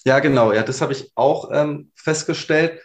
Ja, 0.06 0.20
genau. 0.20 0.52
Ja, 0.52 0.64
das 0.64 0.82
habe 0.82 0.94
ich 0.94 1.12
auch 1.16 1.50
ähm, 1.54 1.92
festgestellt. 1.96 2.82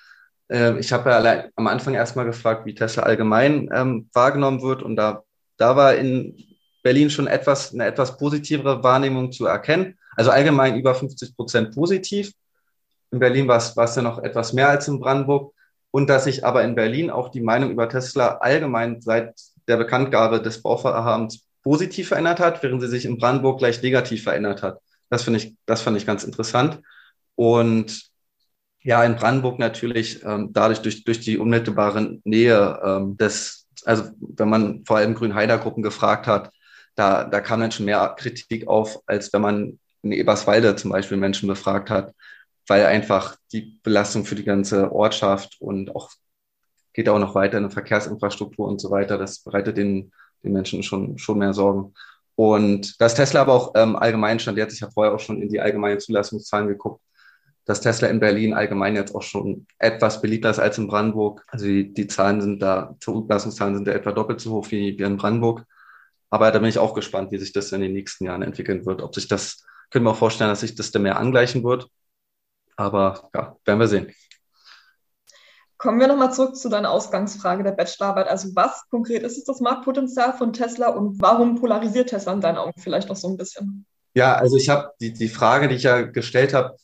Ähm, 0.49 0.79
ich 0.79 0.93
habe 0.93 1.11
ja 1.11 1.17
allein 1.17 1.51
am 1.57 1.67
Anfang 1.67 1.95
erstmal 1.95 2.27
gefragt, 2.27 2.65
wie 2.65 2.75
Tesla 2.75 3.03
allgemein 3.03 3.69
ähm, 3.75 4.09
wahrgenommen 4.13 4.63
wird. 4.63 4.83
Und 4.83 4.97
da, 4.97 5.25
da 5.57 5.77
war 5.77 5.95
in 5.97 6.37
Berlin 6.83 7.11
schon 7.11 7.27
etwas, 7.27 7.75
eine 7.75 7.87
etwas 7.87 8.17
positivere 8.17 8.83
Wahrnehmung 8.83 9.33
zu 9.33 9.47
erkennen. 9.47 9.99
Also 10.17 10.31
allgemein 10.31 10.77
über 10.77 10.95
50 10.95 11.37
Prozent 11.37 11.75
positiv. 11.75 12.33
In 13.11 13.19
Berlin 13.19 13.49
war 13.49 13.57
es 13.59 13.97
ja 13.97 14.03
noch 14.03 14.19
etwas 14.19 14.53
mehr 14.53 14.69
als 14.69 14.87
in 14.87 15.01
Brandenburg 15.01 15.55
und 15.91 16.09
dass 16.09 16.25
sich 16.25 16.45
aber 16.45 16.63
in 16.63 16.75
Berlin 16.75 17.11
auch 17.11 17.31
die 17.31 17.41
Meinung 17.41 17.71
über 17.71 17.89
Tesla 17.89 18.39
allgemein 18.39 19.01
seit 19.01 19.35
der 19.67 19.77
Bekanntgabe 19.77 20.41
des 20.43 20.63
Bauvorhabens 20.63 21.45
positiv 21.63 22.09
verändert 22.09 22.41
hat, 22.41 22.63
während 22.63 22.81
sie 22.83 22.89
sich 22.89 23.05
in 23.05 23.19
Brandenburg 23.19 23.59
gleich 23.59 23.83
negativ 23.83 24.23
verändert 24.25 24.63
hat. 24.63 24.81
Das 25.11 25.23
finde 25.23 25.39
ich, 25.39 25.55
das 25.67 25.81
fand 25.81 25.97
ich 25.97 26.07
ganz 26.07 26.25
interessant. 26.25 26.81
Und 27.39 28.11
ja, 28.83 29.05
in 29.05 29.15
Brandenburg 29.15 29.61
natürlich 29.61 30.25
ähm, 30.25 30.49
dadurch 30.53 30.81
durch, 30.81 31.05
durch 31.05 31.21
die 31.21 31.39
unmittelbare 31.39 32.19
Nähe 32.25 32.81
ähm, 32.85 33.17
des, 33.17 33.69
also 33.85 34.11
wenn 34.19 34.49
man 34.49 34.85
vor 34.85 34.97
allem 34.97 35.15
Grünheider 35.15 35.59
Gruppen 35.59 35.85
gefragt 35.85 36.27
hat, 36.27 36.51
da, 36.97 37.23
da 37.23 37.41
kam 37.41 37.61
dann 37.61 37.71
schon 37.71 37.87
mehr 37.87 38.17
Kritik 38.19 38.67
auf, 38.67 38.99
als 39.07 39.33
wenn 39.33 39.43
man 39.43 39.79
in 40.03 40.11
Eberswalde 40.11 40.75
zum 40.75 40.91
Beispiel 40.91 41.17
Menschen 41.17 41.49
befragt 41.49 41.91
hat, 41.91 42.13
weil 42.67 42.87
einfach 42.87 43.37
die 43.53 43.79
Belastung 43.85 44.25
für 44.25 44.35
die 44.35 44.43
ganze 44.43 44.91
Ortschaft 44.91 45.59
und 45.61 45.95
auch 45.95 46.11
geht 46.93 47.09
auch 47.09 47.21
noch 47.21 47.37
weiter 47.37 47.59
in 47.59 47.65
der 47.65 47.71
Verkehrsinfrastruktur 47.71 48.67
und 48.67 48.81
so 48.81 48.91
weiter, 48.91 49.17
das 49.17 49.45
bereitet 49.45 49.77
den, 49.77 50.11
den 50.43 50.53
Menschen 50.53 50.83
schon, 50.83 51.19
schon 51.19 51.39
mehr 51.39 51.55
Sorgen. 51.55 51.95
Und 52.35 53.01
dass 53.01 53.15
Tesla 53.15 53.43
aber 53.43 53.55
auch 53.55 53.73
ähm, 53.77 53.95
allgemein 53.95 54.41
stand 54.41 54.59
jetzt, 54.59 54.75
ich 54.75 54.83
habe 54.83 54.93
vorher 54.93 55.15
auch 55.15 55.21
schon 55.21 55.41
in 55.41 55.49
die 55.49 55.61
allgemeinen 55.61 56.01
Zulassungszahlen 56.01 56.67
geguckt, 56.67 57.01
dass 57.69 57.83
Tesla 57.83 58.09
in 58.09 58.19
Berlin 58.19 58.55
allgemein 58.55 58.97
jetzt 58.97 59.15
auch 59.15 59.21
schon 59.21 59.67
etwas 59.79 60.23
beliebter 60.23 60.49
ist 60.49 60.59
als 60.59 60.79
in 60.79 60.89
Brandenburg. 60.89 61.45
Also 61.49 61.67
die, 61.67 61.93
die 61.93 62.07
Zahlen 62.07 62.41
sind 62.41 62.61
da, 62.61 62.97
Zulassungszahlen 62.99 63.75
sind 63.75 63.87
da 63.87 63.93
etwa 63.93 64.13
doppelt 64.13 64.41
so 64.41 64.53
hoch 64.53 64.71
wie, 64.71 64.99
wie 64.99 65.03
in 65.03 65.19
Brandenburg. 65.19 65.67
Aber 66.31 66.51
da 66.51 66.61
bin 66.61 66.71
ich 66.71 66.79
auch 66.79 66.95
gespannt, 66.95 67.31
wie 67.31 67.37
sich 67.37 67.53
das 67.53 67.71
in 67.73 67.83
den 67.83 67.93
nächsten 67.93 68.25
Jahren 68.25 68.41
entwickeln 68.41 68.87
wird. 68.87 69.03
Ob 69.03 69.15
sich 69.15 69.29
das, 69.29 69.67
können 69.91 70.07
wir 70.07 70.13
auch 70.13 70.17
vorstellen, 70.17 70.49
dass 70.49 70.61
sich 70.61 70.77
das 70.77 70.93
dann 70.93 71.03
mehr 71.03 71.19
angleichen 71.19 71.63
wird. 71.63 71.91
Aber 72.77 73.29
ja, 73.35 73.55
werden 73.67 73.81
wir 73.81 73.89
sehen. 73.89 74.15
Kommen 75.77 76.01
wir 76.01 76.09
nochmal 76.09 76.33
zurück 76.33 76.57
zu 76.57 76.71
deiner 76.71 76.91
Ausgangsfrage 76.91 77.65
der 77.65 77.73
Bachelorarbeit. 77.73 78.29
Also 78.29 78.49
was 78.55 78.89
konkret 78.89 79.25
ist 79.25 79.37
es 79.37 79.45
das 79.45 79.61
Marktpotenzial 79.61 80.33
von 80.33 80.55
Tesla 80.55 80.89
und 80.89 81.21
warum 81.21 81.61
polarisiert 81.61 82.09
Tesla 82.09 82.33
in 82.33 82.41
deinen 82.41 82.57
Augen 82.57 82.81
vielleicht 82.81 83.11
noch 83.11 83.17
so 83.17 83.29
ein 83.29 83.37
bisschen? 83.37 83.85
Ja, 84.15 84.37
also 84.37 84.57
ich 84.57 84.71
habe 84.71 84.93
die, 85.03 85.13
die 85.13 85.29
Frage, 85.29 85.69
die 85.69 85.75
ich 85.75 85.83
ja 85.83 86.01
gestellt 86.01 86.55
habe, 86.55 86.75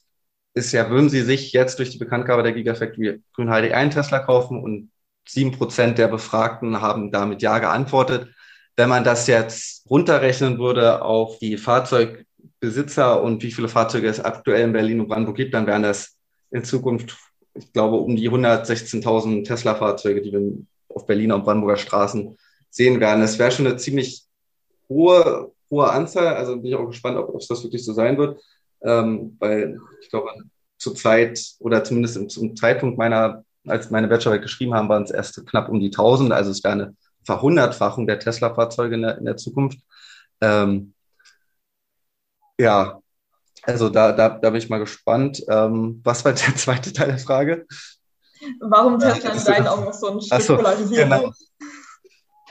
ist 0.54 0.72
ja, 0.72 0.88
würden 0.88 1.10
Sie 1.10 1.22
sich 1.22 1.52
jetzt 1.52 1.78
durch 1.80 1.90
die 1.90 1.98
Bekanntgabe 1.98 2.44
der 2.44 2.52
Gigafactory 2.52 3.20
Grünheide 3.34 3.76
einen 3.76 3.90
Tesla 3.90 4.20
kaufen? 4.20 4.62
Und 4.62 4.90
sieben 5.26 5.52
Prozent 5.52 5.98
der 5.98 6.08
Befragten 6.08 6.80
haben 6.80 7.10
damit 7.10 7.42
Ja 7.42 7.58
geantwortet. 7.58 8.28
Wenn 8.76 8.88
man 8.88 9.04
das 9.04 9.26
jetzt 9.26 9.88
runterrechnen 9.90 10.58
würde 10.58 11.02
auf 11.02 11.38
die 11.38 11.56
Fahrzeugbesitzer 11.56 13.22
und 13.22 13.42
wie 13.42 13.50
viele 13.50 13.68
Fahrzeuge 13.68 14.08
es 14.08 14.20
aktuell 14.20 14.62
in 14.62 14.72
Berlin 14.72 15.00
und 15.00 15.08
Brandenburg 15.08 15.36
gibt, 15.36 15.54
dann 15.54 15.66
wären 15.66 15.82
das 15.82 16.16
in 16.50 16.64
Zukunft, 16.64 17.16
ich 17.54 17.72
glaube, 17.72 17.96
um 17.96 18.14
die 18.14 18.30
116.000 18.30 19.44
Tesla-Fahrzeuge, 19.44 20.22
die 20.22 20.32
wir 20.32 20.40
auf 20.88 21.06
Berliner 21.06 21.36
und 21.36 21.44
Brandenburger 21.44 21.76
Straßen 21.76 22.36
sehen 22.70 23.00
werden. 23.00 23.20
Das 23.20 23.38
wäre 23.38 23.50
schon 23.50 23.66
eine 23.66 23.76
ziemlich 23.76 24.24
hohe, 24.88 25.52
hohe 25.70 25.90
Anzahl. 25.90 26.34
Also 26.34 26.56
bin 26.56 26.66
ich 26.66 26.74
auch 26.74 26.86
gespannt, 26.86 27.16
ob, 27.16 27.34
ob 27.34 27.40
das 27.40 27.62
wirklich 27.62 27.84
so 27.84 27.92
sein 27.92 28.18
wird 28.18 28.40
ähm, 28.82 29.36
weil 29.38 29.78
ich 30.00 30.10
glaube, 30.10 30.30
zur 30.78 30.94
Zeit 30.94 31.40
oder 31.60 31.84
zumindest 31.84 32.30
zum 32.30 32.56
Zeitpunkt 32.56 32.98
meiner, 32.98 33.44
als 33.66 33.90
meine 33.90 34.08
Bachelorarbeit 34.08 34.42
geschrieben 34.42 34.74
haben, 34.74 34.88
waren 34.88 35.04
es 35.04 35.10
erst 35.10 35.46
knapp 35.46 35.68
um 35.68 35.80
die 35.80 35.86
1000. 35.86 36.32
Also 36.32 36.50
es 36.50 36.62
wäre 36.62 36.72
eine 36.72 36.96
Verhundertfachung 37.24 38.06
der 38.06 38.18
Tesla-Fahrzeuge 38.18 38.94
in, 38.96 39.04
in 39.04 39.24
der, 39.24 39.36
Zukunft. 39.36 39.78
Ähm, 40.40 40.94
ja, 42.58 43.00
also 43.62 43.88
da, 43.88 44.12
da, 44.12 44.28
da 44.28 44.50
bin 44.50 44.58
ich 44.58 44.68
mal 44.68 44.78
gespannt. 44.78 45.42
Ähm, 45.48 46.00
was 46.04 46.24
war 46.24 46.32
der 46.32 46.54
zweite 46.56 46.92
Teil 46.92 47.08
der 47.08 47.18
Frage? 47.18 47.66
Warum 48.60 48.98
Tesla 48.98 49.32
in 49.32 49.44
deinen 49.44 49.66
Augen 49.66 49.84
noch 49.84 49.94
so 49.94 50.10
ein 50.10 50.20
Stück 50.20 50.42
so, 50.42 50.56
polarisiert 50.56 51.04
genau. 51.04 51.32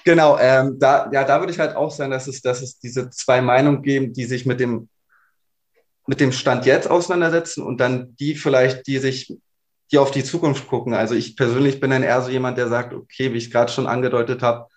Genau, 0.05 0.37
ähm, 0.37 0.77
da, 0.79 1.09
ja, 1.13 1.23
da 1.23 1.39
würde 1.39 1.53
ich 1.53 1.59
halt 1.59 1.77
auch 1.77 1.89
sagen, 1.89 2.11
dass 2.11 2.27
es, 2.27 2.41
dass 2.41 2.61
es 2.61 2.77
diese 2.77 3.09
zwei 3.09 3.41
Meinungen 3.41 3.81
geben, 3.83 4.11
die 4.11 4.25
sich 4.25 4.45
mit 4.45 4.59
dem 4.59 4.89
mit 6.07 6.19
dem 6.19 6.31
Stand 6.31 6.65
jetzt 6.65 6.89
auseinandersetzen 6.89 7.63
und 7.63 7.79
dann 7.79 8.15
die 8.17 8.35
vielleicht, 8.35 8.87
die 8.87 8.97
sich, 8.97 9.37
die 9.91 9.97
auf 9.97 10.11
die 10.11 10.23
Zukunft 10.23 10.67
gucken. 10.67 10.93
Also 10.93 11.15
ich 11.15 11.35
persönlich 11.35 11.79
bin 11.79 11.91
dann 11.91 12.03
eher 12.03 12.21
so 12.21 12.29
jemand, 12.29 12.57
der 12.57 12.67
sagt, 12.67 12.93
okay, 12.93 13.33
wie 13.33 13.37
ich 13.37 13.51
gerade 13.51 13.71
schon 13.71 13.87
angedeutet 13.87 14.41
habe, 14.41 14.67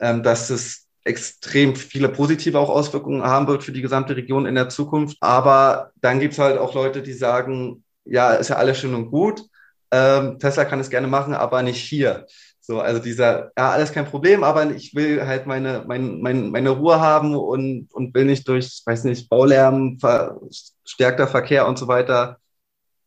ähm, 0.00 0.22
dass 0.22 0.50
es 0.50 0.88
extrem 1.04 1.74
viele 1.74 2.08
positive 2.08 2.58
auch 2.58 2.70
Auswirkungen 2.70 3.22
haben 3.22 3.46
wird 3.48 3.64
für 3.64 3.72
die 3.72 3.82
gesamte 3.82 4.16
Region 4.16 4.46
in 4.46 4.54
der 4.54 4.68
Zukunft. 4.68 5.16
Aber 5.20 5.90
dann 6.00 6.20
gibt's 6.20 6.38
halt 6.38 6.58
auch 6.58 6.74
Leute, 6.74 7.02
die 7.02 7.12
sagen, 7.12 7.84
ja, 8.04 8.34
ist 8.34 8.48
ja 8.48 8.56
alles 8.56 8.78
schön 8.78 8.94
und 8.94 9.10
gut. 9.10 9.42
Ähm, 9.90 10.38
Tesla 10.38 10.64
kann 10.64 10.80
es 10.80 10.90
gerne 10.90 11.08
machen, 11.08 11.34
aber 11.34 11.62
nicht 11.62 11.82
hier. 11.82 12.26
So, 12.64 12.80
also 12.80 13.02
dieser, 13.02 13.50
ja, 13.58 13.70
alles 13.70 13.92
kein 13.92 14.04
Problem, 14.04 14.44
aber 14.44 14.70
ich 14.70 14.94
will 14.94 15.26
halt 15.26 15.46
meine, 15.46 15.84
mein, 15.84 16.20
mein, 16.20 16.50
meine 16.52 16.70
Ruhe 16.70 17.00
haben 17.00 17.34
und, 17.34 17.88
und 17.92 18.14
will 18.14 18.24
nicht 18.24 18.46
durch, 18.46 18.82
weiß 18.86 19.02
nicht, 19.02 19.28
Baulärm, 19.28 19.98
verstärkter 19.98 21.26
Verkehr 21.26 21.66
und 21.66 21.76
so 21.76 21.88
weiter, 21.88 22.38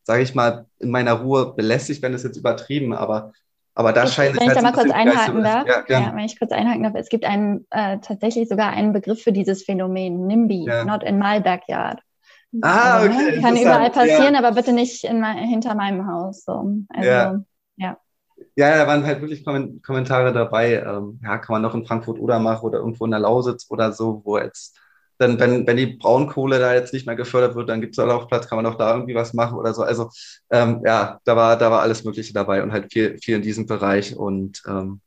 sage 0.03 0.24
ich 0.24 0.35
mal, 0.35 0.65
in 0.79 0.91
meiner 0.91 1.13
Ruhe 1.13 1.53
belästigt, 1.55 2.01
wenn 2.01 2.13
es 2.13 2.24
jetzt 2.24 2.35
übertrieben, 2.35 2.93
aber 2.93 3.31
aber 3.77 3.91
da 3.91 4.07
scheint 4.07 4.35
es. 4.35 4.39
Wenn 4.39 4.47
halt 4.47 4.57
ich 4.57 4.63
da 4.63 4.69
mal 4.69 4.74
kurz 4.74 4.91
einhaken 4.91 5.43
darf, 5.43 5.67
ja, 5.67 5.83
ja, 5.89 6.15
wenn 6.15 6.24
ich 6.24 6.39
kurz 6.39 6.51
einhaken 6.51 6.83
darf, 6.83 6.93
es 6.95 7.09
gibt 7.09 7.25
einen, 7.25 7.67
äh, 7.71 7.97
tatsächlich 8.00 8.47
sogar 8.47 8.71
einen 8.71 8.93
Begriff 8.93 9.21
für 9.21 9.33
dieses 9.33 9.63
Phänomen, 9.63 10.27
NIMBY, 10.27 10.65
ja. 10.65 10.85
not 10.85 11.03
in 11.03 11.19
my 11.19 11.41
backyard. 11.41 12.00
Ah, 12.62 13.00
also, 13.00 13.09
okay. 13.09 13.41
Kann 13.41 13.57
überall 13.57 13.91
passieren, 13.91 14.35
aber 14.38 14.53
bitte 14.53 14.71
nicht 14.71 15.03
in, 15.03 15.24
hinter 15.25 15.75
meinem 15.75 16.07
Haus. 16.07 16.45
So. 16.45 16.74
Also, 16.88 17.43
ja. 18.55 18.77
da 18.77 18.88
waren 18.88 19.05
halt 19.05 19.21
wirklich 19.21 19.43
Kommentare 19.43 20.33
dabei. 20.33 20.75
Ähm, 20.81 21.19
ja, 21.24 21.38
kann 21.38 21.53
man 21.53 21.62
noch 21.62 21.75
in 21.75 21.85
Frankfurt 21.85 22.19
oder 22.19 22.39
machen 22.39 22.65
oder 22.65 22.79
irgendwo 22.79 23.05
in 23.05 23.12
der 23.12 23.19
Lausitz 23.19 23.67
oder 23.69 23.91
so, 23.91 24.21
wo 24.24 24.38
jetzt 24.38 24.79
dann, 25.17 25.39
wenn, 25.39 25.65
wenn 25.65 25.77
die 25.77 25.85
Braunkohle 25.88 26.59
da 26.59 26.74
jetzt 26.74 26.93
nicht 26.93 27.05
mehr 27.05 27.15
gefördert 27.15 27.55
wird, 27.55 27.69
dann 27.69 27.81
gibt 27.81 27.97
es 27.97 28.00
auch 28.00 28.27
Platz, 28.27 28.47
kann 28.47 28.57
man 28.57 28.65
auch 28.65 28.77
da 28.77 28.93
irgendwie 28.93 29.15
was 29.15 29.33
machen 29.33 29.57
oder 29.57 29.74
so. 29.74 29.83
Also 29.83 30.09
ähm, 30.50 30.81
ja, 30.85 31.19
da 31.24 31.35
war, 31.35 31.57
da 31.57 31.71
war 31.71 31.81
alles 31.81 32.03
Mögliche 32.03 32.33
dabei 32.33 32.62
und 32.63 32.71
halt 32.71 32.91
viel, 32.91 33.17
viel 33.19 33.38
in 33.38 33.41
diesem 33.41 33.65
Bereich. 33.65 34.15
Und 34.15 34.62
ähm, 34.67 35.01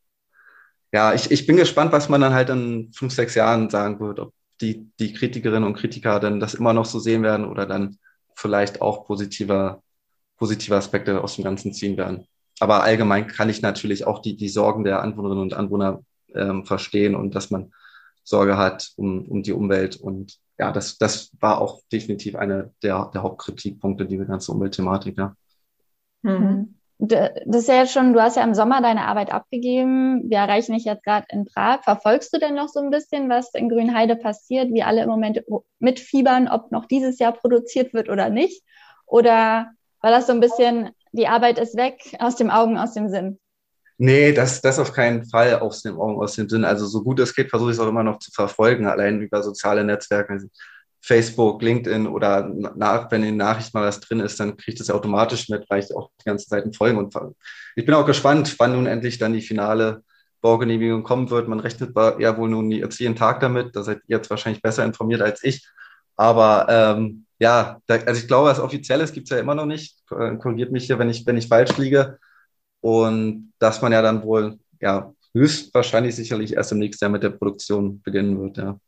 ja, 0.93 1.13
ich, 1.15 1.31
ich 1.31 1.47
bin 1.47 1.57
gespannt, 1.57 1.93
was 1.93 2.09
man 2.09 2.21
dann 2.21 2.33
halt 2.35 2.49
in 2.51 2.93
fünf, 2.95 3.13
sechs 3.13 3.35
Jahren 3.35 3.69
sagen 3.71 4.01
wird, 4.01 4.21
ob 4.21 4.33
die, 4.61 4.91
die 4.99 5.13
Kritikerinnen 5.13 5.65
und 5.65 5.77
Kritiker 5.77 6.21
dann 6.21 6.41
das 6.41 6.55
immer 6.55 6.73
noch 6.73 6.87
so 6.87 6.99
sehen 6.99 7.23
werden 7.23 7.47
oder 7.47 7.67
dann 7.67 7.99
vielleicht 8.35 8.81
auch 8.81 9.07
positive, 9.07 9.83
positive 10.39 10.77
Aspekte 10.77 11.23
aus 11.23 11.37
dem 11.37 11.45
Ganzen 11.45 11.73
ziehen 11.75 11.97
werden. 11.97 12.27
Aber 12.61 12.83
allgemein 12.83 13.27
kann 13.27 13.49
ich 13.49 13.63
natürlich 13.63 14.07
auch 14.07 14.21
die, 14.21 14.37
die 14.37 14.49
Sorgen 14.49 14.85
der 14.85 15.03
Anwohnerinnen 15.03 15.43
und 15.43 15.55
Anwohner 15.55 16.01
ähm, 16.35 16.65
verstehen 16.65 17.15
und 17.15 17.35
dass 17.35 17.51
man 17.51 17.73
Sorge 18.25 18.59
hat 18.59 18.93
um, 18.97 19.27
um 19.27 19.43
die 19.43 19.53
Umwelt. 19.53 19.97
Und 19.97 20.39
ja, 20.59 20.73
das, 20.73 20.99
das 20.99 21.31
war 21.41 21.61
auch 21.61 21.81
definitiv 21.91 22.37
eine 22.37 22.73
der, 22.83 23.11
der 23.15 23.23
Hauptkritikpunkte, 23.23 24.07
diese 24.07 24.27
ganze 24.27 24.53
Umweltthematik, 24.53 25.17
ja. 25.17 25.35
Mhm. 26.23 26.75
Das 27.01 27.31
ist 27.63 27.69
ja 27.69 27.77
jetzt 27.77 27.93
schon, 27.93 28.13
du 28.13 28.21
hast 28.21 28.37
ja 28.37 28.43
im 28.43 28.55
Sommer 28.57 28.83
deine 28.83 29.03
Arbeit 29.03 29.33
abgegeben. 29.33 30.29
Wir 30.29 30.39
erreichen 30.39 30.73
dich 30.73 30.85
jetzt 30.85 31.05
gerade 31.05 31.27
in 31.31 31.45
Prag. 31.45 31.85
Verfolgst 31.85 32.35
du 32.35 32.41
denn 32.41 32.57
noch 32.57 32.67
so 32.67 32.81
ein 32.81 32.91
bisschen, 32.91 33.31
was 33.31 33.55
in 33.55 33.69
Grünheide 33.69 34.17
passiert, 34.17 34.73
wie 34.73 34.83
alle 34.83 35.05
im 35.05 35.09
Moment 35.09 35.45
mitfiebern, 35.79 36.49
ob 36.49 36.73
noch 36.73 36.87
dieses 36.87 37.21
Jahr 37.21 37.33
produziert 37.33 37.95
wird 37.95 38.09
oder 38.09 38.31
nicht? 38.31 38.65
Oder 39.07 39.71
war 40.01 40.11
das 40.11 40.27
so 40.27 40.33
ein 40.33 40.41
bisschen 40.41 40.91
die 41.13 41.29
Arbeit 41.29 41.59
ist 41.59 41.77
weg, 41.77 42.17
aus 42.19 42.37
dem 42.37 42.51
Augen, 42.51 42.79
aus 42.79 42.95
dem 42.95 43.09
Sinn. 43.09 43.39
Nee, 43.99 44.33
das, 44.33 44.61
das 44.61 44.79
auf 44.79 44.93
keinen 44.93 45.25
Fall 45.25 45.59
aus 45.59 45.83
dem 45.83 45.99
Augen, 45.99 46.21
aus 46.21 46.35
dem 46.35 46.49
Sinn. 46.49 46.65
Also 46.65 46.87
so 46.87 47.03
gut 47.03 47.19
es 47.19 47.35
geht, 47.35 47.51
versuche 47.51 47.71
ich 47.71 47.77
es 47.77 47.81
auch 47.81 47.89
immer 47.89 48.05
noch 48.05 48.21
zu 48.21 48.31
verfolgen, 48.31 48.87
allein 48.87 49.21
über 49.21 49.43
soziale 49.43 49.83
Netzwerke, 49.83 50.35
also 50.35 50.47
Facebook, 51.01 51.63
LinkedIn 51.63 52.07
oder 52.07 52.49
nach, 52.49 53.11
wenn 53.11 53.23
in 53.23 53.31
den 53.31 53.37
Nachrichten 53.37 53.77
mal 53.77 53.87
was 53.87 54.01
drin 54.01 54.21
ist, 54.21 54.39
dann 54.39 54.57
kriege 54.57 54.73
ich 54.73 54.79
das 54.79 54.91
automatisch 54.91 55.49
mit, 55.49 55.69
weil 55.69 55.83
ich 55.83 55.95
auch 55.95 56.11
die 56.21 56.25
ganzen 56.25 56.49
Seiten 56.49 56.73
folgen. 56.73 56.99
Und 56.99 57.15
ich 57.77 57.85
bin 57.85 57.95
auch 57.95 58.07
gespannt, 58.07 58.55
wann 58.59 58.73
nun 58.73 58.87
endlich 58.87 59.19
dann 59.19 59.33
die 59.33 59.41
finale 59.41 60.03
Baugenehmigung 60.41 61.03
kommen 61.03 61.31
wird. 61.31 61.49
Man 61.49 61.61
rechnet 61.61 61.97
ja 62.19 62.37
wohl 62.37 62.49
nun 62.49 62.71
jetzt 62.71 63.01
jeden 63.01 63.17
Tag 63.17 63.41
damit. 63.41 63.75
Da 63.75 63.83
seid 63.83 63.99
ihr 64.07 64.19
jetzt 64.19 64.31
wahrscheinlich 64.31 64.63
besser 64.63 64.85
informiert 64.85 65.23
als 65.23 65.43
ich. 65.43 65.67
Aber 66.17 66.67
ähm, 66.69 67.27
ja, 67.39 67.81
da, 67.87 67.97
also 67.97 68.21
ich 68.21 68.27
glaube, 68.27 68.49
was 68.49 68.61
Offizielles 68.61 69.13
gibt's 69.13 69.31
ja 69.31 69.39
immer 69.39 69.55
noch 69.55 69.67
nicht. 69.67 69.99
Äh, 70.11 70.37
korrigiert 70.37 70.73
mich 70.73 70.87
hier, 70.87 70.99
wenn 70.99 71.11
ich, 71.11 71.25
wenn 71.27 71.37
ich 71.37 71.49
falsch 71.49 71.77
liege. 71.79 72.19
Und 72.81 73.53
dass 73.59 73.83
man 73.83 73.93
ja 73.93 74.03
dann 74.03 74.23
wohl, 74.23 74.59
ja, 74.81 75.13
höchstwahrscheinlich 75.35 76.17
sicherlich 76.17 76.55
erst 76.55 76.73
im 76.73 76.79
nächsten 76.79 77.05
Jahr 77.05 77.13
mit 77.13 77.23
der 77.23 77.31
Produktion 77.31 78.01
beginnen 78.03 78.41
wird, 78.41 78.57
ja. 78.57 78.79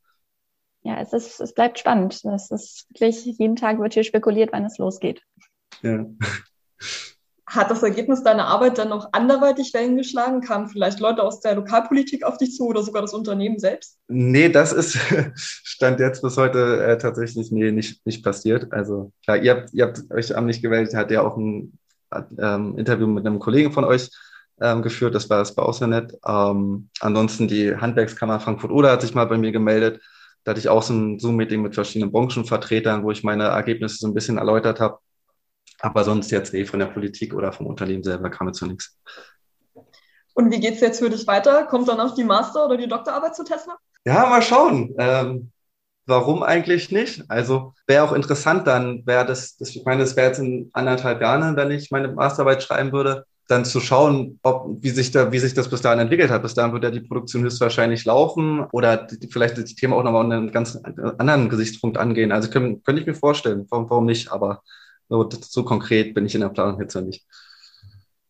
Ja, 0.82 0.98
es 1.00 1.12
ist, 1.12 1.40
es 1.40 1.52
bleibt 1.52 1.78
spannend. 1.78 2.24
Es 2.24 2.50
ist 2.50 2.86
wirklich, 2.88 3.24
jeden 3.38 3.56
Tag 3.56 3.78
wird 3.78 3.92
hier 3.92 4.04
spekuliert, 4.04 4.50
wann 4.52 4.64
es 4.64 4.78
losgeht. 4.78 5.22
Ja. 5.82 6.06
Hat 7.50 7.68
das 7.68 7.82
Ergebnis 7.82 8.22
deiner 8.22 8.46
Arbeit 8.46 8.78
dann 8.78 8.90
noch 8.90 9.08
anderweitig 9.10 9.74
Wellen 9.74 9.96
geschlagen? 9.96 10.40
Kamen 10.40 10.68
vielleicht 10.68 11.00
Leute 11.00 11.24
aus 11.24 11.40
der 11.40 11.56
Lokalpolitik 11.56 12.22
auf 12.22 12.38
dich 12.38 12.54
zu 12.54 12.68
oder 12.68 12.84
sogar 12.84 13.02
das 13.02 13.12
Unternehmen 13.12 13.58
selbst? 13.58 13.98
Nee, 14.06 14.50
das 14.50 14.72
ist 14.72 14.96
Stand 15.34 15.98
jetzt 15.98 16.22
bis 16.22 16.36
heute 16.36 16.84
äh, 16.84 16.96
tatsächlich 16.96 17.50
nee, 17.50 17.72
nicht, 17.72 18.06
nicht 18.06 18.22
passiert. 18.22 18.72
Also 18.72 19.10
klar, 19.24 19.38
ihr 19.38 19.50
habt, 19.50 19.74
ihr 19.74 19.86
habt 19.86 20.00
euch 20.12 20.36
am 20.36 20.46
nicht 20.46 20.62
gewählt, 20.62 20.94
hat 20.94 21.10
ja 21.10 21.22
auch 21.22 21.36
ein 21.36 21.76
ähm, 22.38 22.78
Interview 22.78 23.08
mit 23.08 23.26
einem 23.26 23.40
Kollegen 23.40 23.72
von 23.72 23.84
euch 23.84 24.10
ähm, 24.60 24.82
geführt, 24.82 25.16
das 25.16 25.28
war, 25.28 25.38
das 25.38 25.78
sehr 25.78 25.88
nett. 25.88 26.16
Ähm, 26.24 26.88
ansonsten 27.00 27.48
die 27.48 27.74
Handwerkskammer 27.74 28.38
Frankfurt-Oder 28.38 28.92
hat 28.92 29.00
sich 29.00 29.16
mal 29.16 29.24
bei 29.24 29.38
mir 29.38 29.50
gemeldet. 29.50 30.00
Da 30.44 30.52
hatte 30.52 30.60
ich 30.60 30.68
auch 30.68 30.84
so 30.84 30.94
ein 30.94 31.18
Zoom-Meeting 31.18 31.62
mit 31.62 31.74
verschiedenen 31.74 32.12
Branchenvertretern, 32.12 33.02
wo 33.02 33.10
ich 33.10 33.24
meine 33.24 33.44
Ergebnisse 33.44 33.96
so 33.96 34.06
ein 34.06 34.14
bisschen 34.14 34.38
erläutert 34.38 34.78
habe 34.78 35.00
aber 35.82 36.04
sonst 36.04 36.30
jetzt 36.30 36.54
eh 36.54 36.64
von 36.64 36.80
der 36.80 36.86
Politik 36.86 37.34
oder 37.34 37.52
vom 37.52 37.66
Unternehmen 37.66 38.02
selber 38.02 38.30
kam 38.30 38.48
jetzt 38.48 38.60
noch 38.60 38.68
nichts. 38.68 38.96
Und 40.34 40.50
wie 40.52 40.60
geht 40.60 40.74
es 40.74 40.80
jetzt 40.80 41.00
für 41.00 41.10
dich 41.10 41.26
weiter? 41.26 41.64
Kommt 41.64 41.88
dann 41.88 42.00
auch 42.00 42.14
die 42.14 42.24
Master- 42.24 42.64
oder 42.66 42.76
die 42.76 42.88
Doktorarbeit 42.88 43.34
zu 43.34 43.44
Tesla? 43.44 43.76
Ja, 44.04 44.26
mal 44.26 44.42
schauen. 44.42 44.94
Ähm, 44.98 45.50
warum 46.06 46.42
eigentlich 46.42 46.90
nicht? 46.90 47.24
Also 47.28 47.74
wäre 47.86 48.04
auch 48.04 48.12
interessant 48.12 48.66
dann, 48.66 49.06
wäre 49.06 49.26
das, 49.26 49.56
das, 49.56 49.70
ich 49.70 49.84
meine, 49.84 50.02
das 50.02 50.16
wäre 50.16 50.28
jetzt 50.28 50.38
in 50.38 50.70
anderthalb 50.72 51.20
Jahren, 51.20 51.56
wenn 51.56 51.70
ich 51.70 51.90
meine 51.90 52.08
Masterarbeit 52.08 52.62
schreiben 52.62 52.92
würde, 52.92 53.24
dann 53.48 53.64
zu 53.64 53.80
schauen, 53.80 54.38
ob, 54.42 54.76
wie 54.80 54.90
sich 54.90 55.10
da, 55.10 55.32
wie 55.32 55.40
sich 55.40 55.54
das 55.54 55.68
bis 55.68 55.82
dahin 55.82 55.98
entwickelt 55.98 56.30
hat. 56.30 56.42
Bis 56.42 56.54
dahin 56.54 56.72
wird 56.72 56.84
ja 56.84 56.90
die 56.90 57.00
Produktion 57.00 57.42
höchstwahrscheinlich 57.42 58.04
laufen 58.04 58.64
oder 58.72 58.96
die, 58.96 59.26
vielleicht 59.26 59.56
die 59.56 59.74
Themen 59.74 59.92
auch 59.92 60.04
nochmal 60.04 60.24
einen 60.24 60.52
ganz 60.52 60.76
anderen 61.18 61.48
Gesichtspunkt 61.48 61.98
angehen. 61.98 62.30
Also 62.30 62.48
können, 62.48 62.82
könnte 62.84 63.00
ich 63.00 63.06
mir 63.06 63.14
vorstellen, 63.14 63.66
warum, 63.70 63.90
warum 63.90 64.06
nicht, 64.06 64.30
aber 64.30 64.62
so, 65.10 65.28
so 65.28 65.64
konkret 65.64 66.14
bin 66.14 66.24
ich 66.24 66.34
in 66.34 66.40
der 66.40 66.48
Planung 66.48 66.80
jetzt 66.80 66.94
noch 66.94 67.02
nicht. 67.02 67.26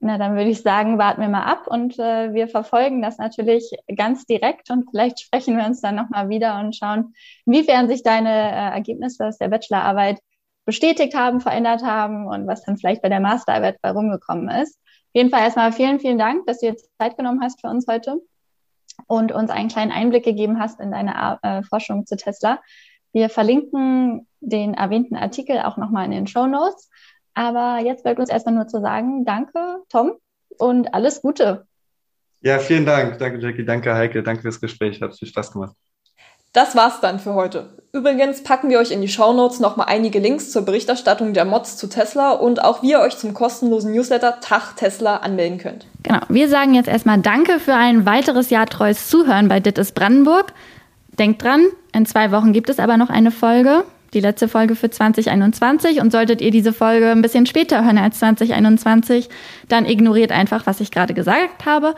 Na, 0.03 0.17
dann 0.17 0.35
würde 0.35 0.49
ich 0.49 0.63
sagen, 0.63 0.97
warten 0.97 1.21
wir 1.21 1.29
mal 1.29 1.45
ab 1.45 1.67
und 1.67 1.99
äh, 1.99 2.33
wir 2.33 2.49
verfolgen 2.49 3.03
das 3.03 3.19
natürlich 3.19 3.71
ganz 3.95 4.25
direkt 4.25 4.71
und 4.71 4.89
vielleicht 4.91 5.21
sprechen 5.21 5.59
wir 5.59 5.67
uns 5.67 5.83
dann 5.83 5.95
nochmal 5.95 6.31
wieder 6.31 6.59
und 6.59 6.75
schauen, 6.75 7.15
inwiefern 7.45 7.87
sich 7.87 8.03
deine 8.03 8.31
äh, 8.31 8.73
Ergebnisse 8.73 9.27
aus 9.27 9.37
der 9.37 9.49
Bachelorarbeit 9.49 10.19
bestätigt 10.65 11.15
haben, 11.15 11.41
verändert 11.41 11.83
haben 11.83 12.27
und 12.27 12.47
was 12.47 12.65
dann 12.65 12.79
vielleicht 12.79 13.03
bei 13.03 13.11
der 13.11 13.21
Masterarbeit 13.21 13.77
bei 13.83 13.91
rumgekommen 13.91 14.49
ist. 14.49 14.79
Auf 14.79 15.15
jeden 15.15 15.29
Fall 15.29 15.43
erstmal 15.43 15.73
vielen, 15.73 16.01
vielen 16.01 16.19
Dank, 16.19 16.47
dass 16.47 16.61
du 16.61 16.67
jetzt 16.67 16.89
Zeit 16.97 17.19
genommen 17.19 17.43
hast 17.43 17.61
für 17.61 17.69
uns 17.69 17.87
heute 17.87 18.21
und 19.07 19.33
uns 19.33 19.51
einen 19.51 19.69
kleinen 19.69 19.93
Einblick 19.93 20.25
gegeben 20.25 20.59
hast 20.59 20.81
in 20.81 20.93
deine 20.93 21.39
äh, 21.43 21.63
Forschung 21.63 22.07
zu 22.07 22.17
Tesla. 22.17 22.61
Wir 23.13 23.29
verlinken 23.29 24.27
den 24.41 24.75
erwähnten 24.75 25.17
Artikel 25.17 25.59
auch 25.61 25.77
nochmal 25.77 26.05
in 26.07 26.13
den 26.13 26.27
Show 26.27 26.47
Notes. 26.47 26.91
Aber 27.35 27.79
jetzt 27.85 28.03
bleibt 28.03 28.21
uns 28.21 28.31
erstmal 28.31 28.55
nur 28.55 28.67
zu 28.67 28.81
sagen, 28.81 29.25
danke, 29.25 29.83
Tom, 29.89 30.13
und 30.59 30.95
alles 30.95 31.23
Gute. 31.23 31.67
Ja, 32.43 32.59
vielen 32.59 32.87
Dank. 32.87 33.19
Danke, 33.19 33.39
Jackie. 33.39 33.65
Danke, 33.65 33.95
Heike. 33.95 34.23
Danke 34.23 34.43
fürs 34.43 34.61
Gespräch. 34.61 35.01
Hat 35.03 35.17
viel 35.17 35.29
Spaß 35.29 35.53
gemacht. 35.53 35.75
Das 36.53 36.75
war's 36.75 37.01
dann 37.01 37.21
für 37.21 37.35
heute. 37.35 37.77
Übrigens 37.93 38.43
packen 38.43 38.71
wir 38.71 38.81
euch 38.81 38.91
in 38.91 39.01
die 39.01 39.09
Shownotes 39.09 39.61
nochmal 39.61 39.87
einige 39.89 40.19
Links 40.19 40.51
zur 40.51 40.63
Berichterstattung 40.63 41.33
der 41.33 41.45
Mods 41.45 41.77
zu 41.77 41.89
Tesla 41.89 42.33
und 42.33 42.65
auch 42.65 42.83
wie 42.83 42.91
ihr 42.91 43.01
euch 43.01 43.17
zum 43.17 43.35
kostenlosen 43.35 43.93
Newsletter 43.93 44.41
Tag 44.41 44.75
Tesla 44.75 45.19
anmelden 45.19 45.59
könnt. 45.59 45.87
Genau. 46.03 46.21
Wir 46.29 46.49
sagen 46.49 46.75
jetzt 46.75 46.89
erstmal 46.89 47.19
Danke 47.19 47.61
für 47.61 47.75
ein 47.75 48.05
weiteres 48.05 48.51
Jahr 48.51 48.67
treues 48.67 49.09
Zuhören 49.09 49.47
bei 49.47 49.61
Dit 49.61 49.79
ist 49.79 49.95
Brandenburg. 49.95 50.53
Denkt 51.19 51.43
dran, 51.43 51.67
in 51.93 52.07
zwei 52.07 52.31
Wochen 52.33 52.53
gibt 52.53 52.71
es 52.71 52.79
aber 52.79 52.97
noch 52.97 53.11
eine 53.11 53.31
Folge 53.31 53.85
die 54.15 54.21
letzte 54.21 54.49
Folge 54.49 54.75
für 54.75 54.91
2021. 54.91 56.01
Und 56.01 56.13
solltet 56.13 56.41
ihr 56.41 56.51
diese 56.51 56.73
Folge 56.73 57.11
ein 57.11 57.23
bisschen 57.23 57.47
später 57.47 57.85
hören 57.85 57.99
als 57.99 58.19
2021, 58.19 59.29
dann 59.69 59.87
ignoriert 59.87 60.33
einfach, 60.33 60.67
was 60.67 60.81
ich 60.81 60.91
gerade 60.91 61.15
gesagt 61.15 61.65
habe. 61.67 61.95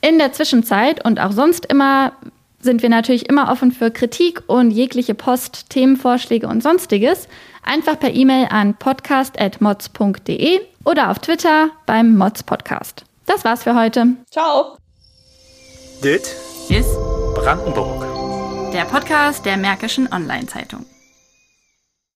In 0.00 0.18
der 0.18 0.32
Zwischenzeit 0.32 1.04
und 1.04 1.20
auch 1.20 1.32
sonst 1.32 1.66
immer 1.66 2.12
sind 2.60 2.82
wir 2.82 2.88
natürlich 2.88 3.28
immer 3.28 3.50
offen 3.50 3.72
für 3.72 3.90
Kritik 3.90 4.42
und 4.46 4.70
jegliche 4.70 5.14
Post, 5.14 5.70
Themenvorschläge 5.70 6.46
und 6.46 6.62
sonstiges. 6.62 7.28
Einfach 7.64 7.98
per 7.98 8.14
E-Mail 8.14 8.46
an 8.50 8.74
podcast.mods.de 8.74 10.60
oder 10.84 11.10
auf 11.10 11.18
Twitter 11.18 11.70
beim 11.86 12.16
Mods 12.16 12.42
Podcast. 12.44 13.04
Das 13.26 13.44
war's 13.44 13.64
für 13.64 13.74
heute. 13.74 14.06
Ciao. 14.30 14.76
Dit 16.02 16.34
ist 16.68 16.96
Brandenburg. 17.34 18.01
Der 18.72 18.86
Podcast 18.86 19.44
der 19.44 19.58
Märkischen 19.58 20.10
Online-Zeitung. 20.10 20.86